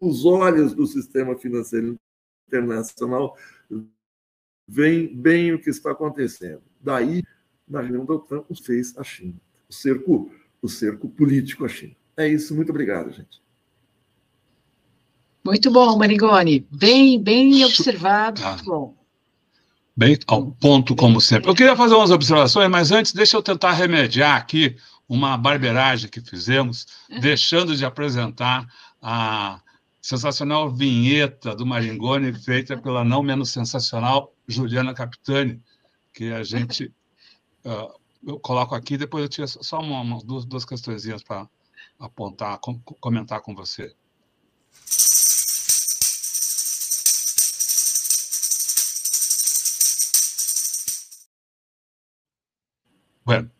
os 0.00 0.24
olhos 0.24 0.74
do 0.74 0.86
sistema 0.86 1.36
financeiro 1.36 1.96
internacional, 2.48 3.36
veem 4.66 5.14
bem 5.14 5.52
o 5.52 5.60
que 5.60 5.70
está 5.70 5.92
acontecendo. 5.92 6.62
Daí, 6.80 7.22
na 7.68 7.80
reunião 7.80 8.04
da 8.04 8.14
OTAN, 8.14 8.42
o 8.48 8.54
fez 8.54 8.96
a 8.98 9.04
China, 9.04 9.36
o 9.68 9.72
cerco, 9.72 10.32
o 10.60 10.68
cerco 10.68 11.08
político 11.08 11.64
à 11.64 11.68
China. 11.68 11.94
É 12.16 12.26
isso, 12.26 12.54
muito 12.54 12.70
obrigado, 12.70 13.12
gente. 13.12 13.40
Muito 15.44 15.70
bom, 15.70 15.96
Marigoni. 15.96 16.66
Bem, 16.70 17.20
bem 17.22 17.64
observado, 17.64 18.42
muito 18.42 18.64
bom. 18.64 19.00
Bem 19.96 20.18
ao 20.26 20.50
ponto, 20.52 20.94
como 20.94 21.20
sempre. 21.20 21.50
Eu 21.50 21.54
queria 21.54 21.76
fazer 21.76 21.94
umas 21.94 22.10
observações, 22.10 22.70
mas 22.70 22.90
antes, 22.90 23.12
deixa 23.12 23.36
eu 23.36 23.42
tentar 23.42 23.72
remediar 23.72 24.36
aqui 24.36 24.76
uma 25.10 25.36
barbeiragem 25.36 26.08
que 26.08 26.20
fizemos, 26.20 26.86
é. 27.10 27.18
deixando 27.18 27.76
de 27.76 27.84
apresentar 27.84 28.64
a 29.02 29.60
sensacional 30.00 30.70
vinheta 30.70 31.52
do 31.52 31.66
Maringoni, 31.66 32.32
feita 32.32 32.80
pela 32.80 33.04
não 33.04 33.20
menos 33.20 33.50
sensacional 33.50 34.32
Juliana 34.46 34.94
Capitani, 34.94 35.60
que 36.14 36.32
a 36.32 36.44
gente. 36.44 36.94
Uh, 37.64 37.98
eu 38.24 38.38
coloco 38.38 38.72
aqui, 38.72 38.96
depois 38.96 39.24
eu 39.24 39.28
tinha 39.28 39.48
só 39.48 39.80
uma, 39.80 40.00
uma 40.00 40.24
duas, 40.24 40.44
duas 40.44 40.64
questõezinhas 40.64 41.24
para 41.24 41.48
apontar, 41.98 42.58
com, 42.58 42.78
comentar 42.78 43.40
com 43.40 43.52
você. 43.52 43.92
Bueno, 53.24 53.50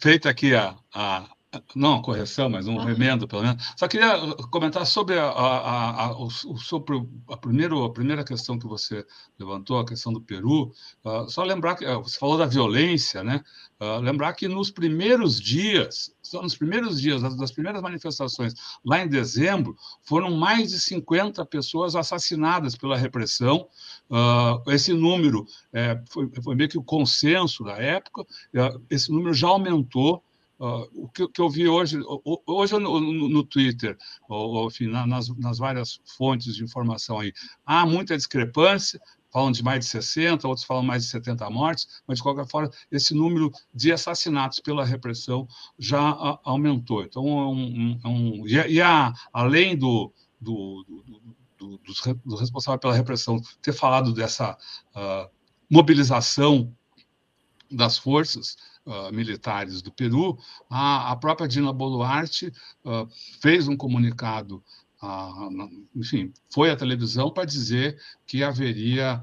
feita 0.00 0.28
aqui 0.28 0.54
a, 0.54 0.76
a, 0.92 1.28
Não, 1.74 2.02
correção, 2.02 2.48
mas 2.48 2.66
um 2.66 2.78
remendo, 2.78 3.28
pelo 3.28 3.42
menos. 3.42 3.62
Só 3.76 3.86
queria 3.86 4.18
comentar 4.50 4.86
sobre 4.86 5.18
a, 5.18 5.26
a, 5.26 6.04
a, 6.06 6.18
o, 6.18 6.30
sobre 6.30 7.06
a, 7.28 7.36
primeiro, 7.36 7.84
a 7.84 7.92
primeira 7.92 8.24
questão 8.24 8.58
que 8.58 8.66
você 8.66 9.04
levantou, 9.38 9.78
a 9.78 9.86
questão 9.86 10.12
do 10.12 10.20
Peru. 10.20 10.72
Uh, 11.04 11.28
só 11.28 11.44
lembrar 11.44 11.76
que 11.76 11.86
uh, 11.86 12.02
você 12.02 12.18
falou 12.18 12.38
da 12.38 12.46
violência, 12.46 13.22
né? 13.22 13.42
Uh, 13.80 14.00
lembrar 14.00 14.32
que 14.34 14.48
nos 14.48 14.70
primeiros 14.70 15.40
dias, 15.40 16.13
nos 16.42 16.56
primeiros 16.56 17.00
dias 17.00 17.22
das, 17.22 17.52
primeiras 17.52 17.82
manifestações, 17.82 18.54
lá 18.84 19.02
em 19.02 19.08
dezembro, 19.08 19.76
foram 20.02 20.36
mais 20.36 20.70
de 20.70 20.80
50 20.80 21.44
pessoas 21.46 21.96
assassinadas 21.96 22.74
pela 22.76 22.96
repressão. 22.96 23.68
esse 24.68 24.92
número 24.92 25.46
é, 25.72 26.00
foi, 26.10 26.30
foi 26.42 26.54
meio 26.54 26.68
que 26.68 26.78
o 26.78 26.82
consenso 26.82 27.64
da 27.64 27.74
época, 27.74 28.24
esse 28.90 29.10
número 29.10 29.34
já 29.34 29.48
aumentou. 29.48 30.22
Uh, 30.56 30.88
o 30.94 31.08
que, 31.08 31.26
que, 31.26 31.40
eu 31.40 31.50
vi 31.50 31.66
hoje, 31.66 31.98
hoje 32.46 32.78
no, 32.78 33.00
no, 33.00 33.28
no 33.28 33.42
Twitter, 33.42 33.98
ou, 34.28 34.68
enfim, 34.68 34.86
nas, 34.86 35.28
nas, 35.36 35.58
várias 35.58 36.00
fontes 36.16 36.54
de 36.54 36.62
informação 36.62 37.18
aí, 37.18 37.32
há 37.66 37.84
muita 37.84 38.16
discrepância, 38.16 39.00
falam 39.34 39.50
de 39.50 39.64
mais 39.64 39.80
de 39.80 39.90
60, 39.90 40.46
outros 40.46 40.64
falam 40.64 40.84
mais 40.84 41.02
de 41.02 41.10
70 41.10 41.50
mortes, 41.50 41.88
mas 42.06 42.18
de 42.18 42.22
qualquer 42.22 42.46
forma, 42.46 42.70
esse 42.88 43.12
número 43.12 43.50
de 43.74 43.92
assassinatos 43.92 44.60
pela 44.60 44.84
repressão 44.84 45.48
já 45.76 45.98
aumentou. 46.44 47.02
Então, 47.02 47.26
é 47.26 47.46
um, 47.48 48.00
é 48.04 48.08
um, 48.08 48.46
e, 48.46 48.80
a, 48.80 49.12
além 49.32 49.76
do, 49.76 50.12
do, 50.40 50.86
do, 51.58 51.78
do, 51.78 52.20
do 52.24 52.36
responsável 52.36 52.78
pela 52.78 52.94
repressão 52.94 53.40
ter 53.60 53.72
falado 53.72 54.12
dessa 54.12 54.56
uh, 54.94 55.28
mobilização 55.68 56.72
das 57.68 57.98
forças, 57.98 58.56
uh, 58.86 59.12
militares 59.12 59.82
do 59.82 59.90
Peru, 59.90 60.38
a, 60.70 61.10
a, 61.10 61.16
própria 61.16 61.48
Dina 61.48 61.72
Boluarte 61.72 62.52
uh, 62.84 63.08
fez 63.40 63.66
um 63.66 63.76
comunicado, 63.76 64.62
uh, 65.04 65.86
enfim, 65.94 66.32
foi 66.52 66.70
à 66.70 66.76
televisão 66.76 67.30
para 67.30 67.44
dizer 67.44 67.98
que 68.26 68.42
haveria 68.42 69.20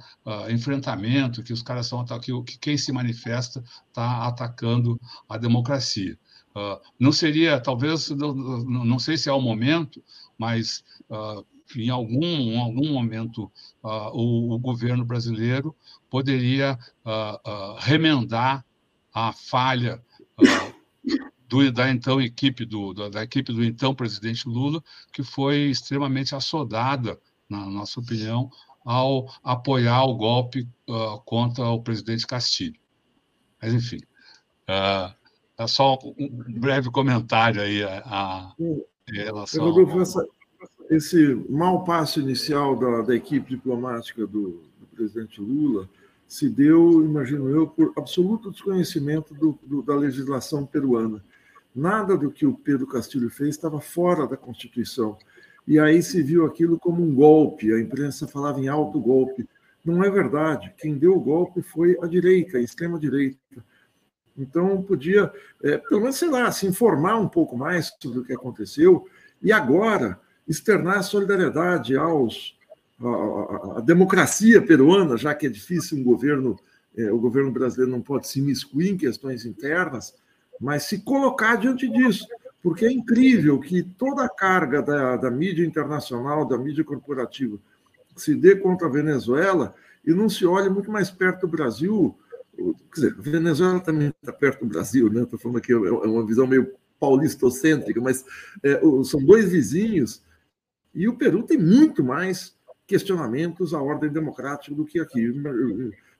enfrentamento, 0.49 1.43
que 1.43 1.53
os 1.53 1.61
caras 1.61 1.87
são 1.87 2.03
que, 2.05 2.43
que 2.43 2.57
quem 2.59 2.77
se 2.77 2.91
manifesta 2.91 3.63
está 3.87 4.27
atacando 4.27 4.99
a 5.27 5.37
democracia. 5.37 6.17
não 6.99 7.11
seria, 7.11 7.59
talvez, 7.59 8.09
não, 8.09 8.33
não, 8.33 8.99
sei 8.99 9.17
se 9.17 9.29
é 9.29 9.33
o 9.33 9.41
momento, 9.41 10.03
mas 10.37 10.83
em 11.75 11.89
algum, 11.89 12.23
em 12.23 12.59
algum 12.59 12.93
momento 12.93 13.51
uh, 13.83 14.09
o, 14.13 14.55
o, 14.55 14.59
governo 14.59 15.05
brasileiro 15.05 15.75
poderia 16.09 16.77
uh, 17.05 17.49
uh, 17.49 17.75
remendar 17.79 18.65
a 19.13 19.31
falha 19.31 20.01
uh, 20.37 20.70
do, 21.51 21.69
da 21.69 21.91
então 21.91 22.21
equipe 22.21 22.63
do, 22.63 22.93
da, 22.93 23.21
equipe 23.21 23.51
do 23.51 23.61
então 23.61 23.93
presidente 23.93 24.47
Lula, 24.47 24.81
que 25.11 25.21
foi 25.21 25.69
extremamente 25.69 26.33
assodada, 26.33 27.19
na 27.49 27.65
nossa 27.65 27.99
opinião, 27.99 28.49
ao 28.85 29.27
apoiar 29.43 30.05
o 30.05 30.15
golpe 30.15 30.65
uh, 30.87 31.19
contra 31.25 31.65
o 31.65 31.83
presidente 31.83 32.25
Castilho. 32.25 32.79
Mas, 33.61 33.73
enfim, 33.73 33.97
uh, 34.69 35.13
é 35.57 35.67
só 35.67 35.99
um 36.17 36.29
breve 36.57 36.89
comentário 36.89 37.61
aí 37.61 37.83
a, 37.83 38.01
a 38.05 38.55
em 38.57 39.17
relação. 39.17 40.01
Essa, 40.01 40.25
esse 40.89 41.35
mau 41.49 41.83
passo 41.83 42.21
inicial 42.21 42.77
da, 42.77 43.01
da 43.01 43.13
equipe 43.13 43.49
diplomática 43.49 44.25
do, 44.25 44.63
do 44.79 44.87
presidente 44.95 45.41
Lula 45.41 45.87
se 46.25 46.49
deu, 46.49 47.03
imagino 47.03 47.49
eu, 47.49 47.67
por 47.67 47.91
absoluto 47.97 48.51
desconhecimento 48.51 49.33
do, 49.33 49.59
do, 49.63 49.81
da 49.81 49.93
legislação 49.93 50.65
peruana. 50.65 51.21
Nada 51.73 52.17
do 52.17 52.31
que 52.31 52.45
o 52.45 52.53
Pedro 52.53 52.85
Castilho 52.87 53.29
fez 53.29 53.55
estava 53.55 53.79
fora 53.79 54.27
da 54.27 54.35
Constituição. 54.35 55.17
E 55.67 55.79
aí 55.79 56.01
se 56.01 56.21
viu 56.21 56.45
aquilo 56.45 56.77
como 56.79 57.01
um 57.01 57.13
golpe, 57.13 57.73
a 57.73 57.79
imprensa 57.79 58.27
falava 58.27 58.59
em 58.59 58.67
alto 58.67 58.99
golpe. 58.99 59.47
Não 59.83 60.03
é 60.03 60.09
verdade. 60.09 60.73
Quem 60.77 60.97
deu 60.97 61.15
o 61.15 61.19
golpe 61.19 61.61
foi 61.61 61.97
a 62.01 62.07
direita, 62.07 62.57
a 62.57 62.61
extrema-direita. 62.61 63.37
Então, 64.37 64.81
podia, 64.81 65.31
é, 65.63 65.77
pelo 65.77 66.01
menos, 66.01 66.15
sei 66.15 66.29
lá, 66.29 66.51
se 66.51 66.65
informar 66.65 67.17
um 67.17 67.27
pouco 67.27 67.57
mais 67.57 67.91
sobre 68.01 68.19
o 68.19 68.23
que 68.23 68.33
aconteceu 68.33 69.05
e 69.41 69.51
agora 69.51 70.19
externar 70.47 71.03
solidariedade 71.03 71.95
aos 71.95 72.57
a, 72.99 73.77
a, 73.77 73.81
democracia 73.81 74.61
peruana, 74.61 75.17
já 75.17 75.33
que 75.33 75.47
é 75.47 75.49
difícil 75.49 75.97
um 75.97 76.03
governo, 76.03 76.57
é, 76.95 77.11
o 77.11 77.19
governo 77.19 77.51
brasileiro 77.51 77.91
não 77.91 78.01
pode 78.01 78.27
se 78.27 78.39
imiscuir 78.39 78.89
em 78.89 78.97
questões 78.97 79.45
internas, 79.45 80.13
mas 80.61 80.83
se 80.83 80.99
colocar 80.99 81.55
diante 81.55 81.89
disso, 81.89 82.27
porque 82.61 82.85
é 82.85 82.91
incrível 82.91 83.59
que 83.59 83.81
toda 83.81 84.23
a 84.23 84.29
carga 84.29 84.81
da, 84.81 85.17
da 85.17 85.31
mídia 85.31 85.65
internacional, 85.65 86.47
da 86.47 86.57
mídia 86.57 86.83
corporativa, 86.83 87.57
se 88.15 88.35
dê 88.35 88.55
contra 88.55 88.87
a 88.87 88.91
Venezuela 88.91 89.73
e 90.05 90.13
não 90.13 90.29
se 90.29 90.45
olhe 90.45 90.69
muito 90.69 90.91
mais 90.91 91.09
perto 91.09 91.41
do 91.41 91.47
Brasil. 91.47 92.15
Quer 92.55 92.93
dizer, 92.93 93.15
a 93.17 93.21
Venezuela 93.21 93.79
também 93.79 94.13
está 94.21 94.31
perto 94.31 94.59
do 94.65 94.67
Brasil, 94.67 95.11
né? 95.11 95.23
Estou 95.23 95.39
falando 95.39 95.57
aqui, 95.57 95.73
é, 95.73 95.75
é 95.75 95.79
uma 95.79 96.25
visão 96.25 96.45
meio 96.45 96.71
paulistocêntrica, 96.99 97.99
mas 97.99 98.23
é, 98.61 98.79
são 99.03 99.23
dois 99.25 99.49
vizinhos 99.49 100.21
e 100.93 101.07
o 101.07 101.15
Peru 101.15 101.41
tem 101.43 101.57
muito 101.57 102.03
mais 102.03 102.55
questionamentos 102.85 103.73
à 103.73 103.81
ordem 103.81 104.11
democrática 104.11 104.75
do 104.75 104.85
que 104.85 104.99
aqui. 104.99 105.27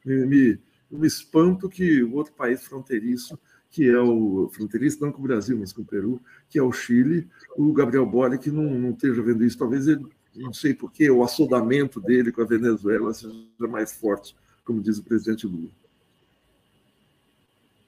Me, 0.03 0.25
me, 0.25 0.59
me 0.89 1.07
espanto 1.07 1.69
que 1.69 2.01
o 2.01 2.15
outro 2.15 2.33
país 2.33 2.63
fronteiriço, 2.63 3.37
que 3.71 3.89
é 3.89 3.99
o 3.99 4.49
fronteiriço 4.49 5.01
não 5.01 5.11
com 5.11 5.19
o 5.19 5.23
Brasil, 5.23 5.57
mas 5.57 5.71
com 5.71 5.81
o 5.81 5.85
Peru, 5.85 6.21
que 6.49 6.59
é 6.59 6.61
o 6.61 6.73
Chile, 6.73 7.29
o 7.55 7.71
Gabriel 7.71 8.05
Boric 8.05 8.51
não, 8.51 8.63
não 8.63 8.91
esteja 8.91 9.21
vendo 9.21 9.45
isso. 9.45 9.57
Talvez 9.57 9.87
ele, 9.87 10.05
não 10.35 10.51
sei 10.51 10.73
porquê, 10.73 11.09
o 11.09 11.23
assodamento 11.23 11.99
dele 11.99 12.33
com 12.33 12.41
a 12.41 12.45
Venezuela 12.45 13.13
seja 13.13 13.33
mais 13.61 13.93
forte, 13.93 14.35
como 14.65 14.81
diz 14.81 14.97
o 14.97 15.03
presidente 15.03 15.47
Lula. 15.47 15.69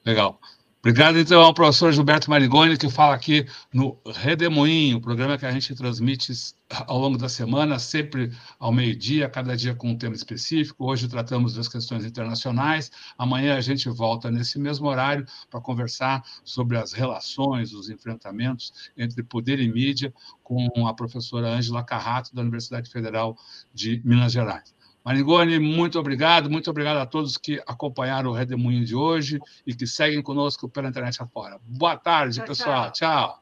Legal. 0.05 0.39
Obrigado, 0.85 1.17
então, 1.17 1.41
ao 1.41 1.53
professor 1.53 1.93
Gilberto 1.93 2.29
Marigoni, 2.29 2.77
que 2.77 2.89
fala 2.89 3.15
aqui 3.15 3.45
no 3.73 3.97
Redemoinho, 4.05 4.99
programa 4.99 5.37
que 5.37 5.45
a 5.45 5.51
gente 5.51 5.73
transmite 5.73 6.33
ao 6.69 6.99
longo 6.99 7.17
da 7.17 7.29
semana, 7.29 7.79
sempre 7.79 8.33
ao 8.59 8.69
meio-dia, 8.69 9.29
cada 9.29 9.55
dia 9.55 9.73
com 9.73 9.91
um 9.91 9.97
tema 9.97 10.13
específico. 10.13 10.85
Hoje 10.85 11.07
tratamos 11.07 11.53
das 11.53 11.69
questões 11.69 12.03
internacionais. 12.03 12.91
Amanhã 13.17 13.55
a 13.55 13.61
gente 13.61 13.87
volta 13.87 14.29
nesse 14.29 14.59
mesmo 14.59 14.85
horário 14.85 15.25
para 15.49 15.61
conversar 15.61 16.21
sobre 16.43 16.75
as 16.77 16.91
relações, 16.91 17.71
os 17.71 17.89
enfrentamentos 17.89 18.91
entre 18.97 19.23
poder 19.23 19.61
e 19.61 19.71
mídia 19.71 20.13
com 20.43 20.85
a 20.85 20.93
professora 20.93 21.47
Ângela 21.47 21.81
Carrato, 21.81 22.35
da 22.35 22.41
Universidade 22.41 22.89
Federal 22.89 23.37
de 23.73 24.01
Minas 24.03 24.33
Gerais. 24.33 24.82
Marigoni, 25.03 25.59
muito 25.59 25.99
obrigado, 25.99 26.49
muito 26.49 26.69
obrigado 26.69 26.97
a 26.97 27.05
todos 27.05 27.35
que 27.37 27.61
acompanharam 27.67 28.29
o 28.29 28.33
Redemoinho 28.33 28.85
de 28.85 28.95
hoje 28.95 29.39
e 29.67 29.75
que 29.75 29.85
seguem 29.85 30.21
conosco 30.21 30.69
pela 30.69 30.87
internet 30.87 31.21
afora. 31.21 31.59
Boa 31.65 31.97
tarde, 31.97 32.37
tchau, 32.37 32.47
pessoal. 32.47 32.91
tchau. 32.91 33.41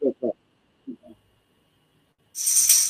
tchau. 0.00 0.34
tchau. 2.34 2.87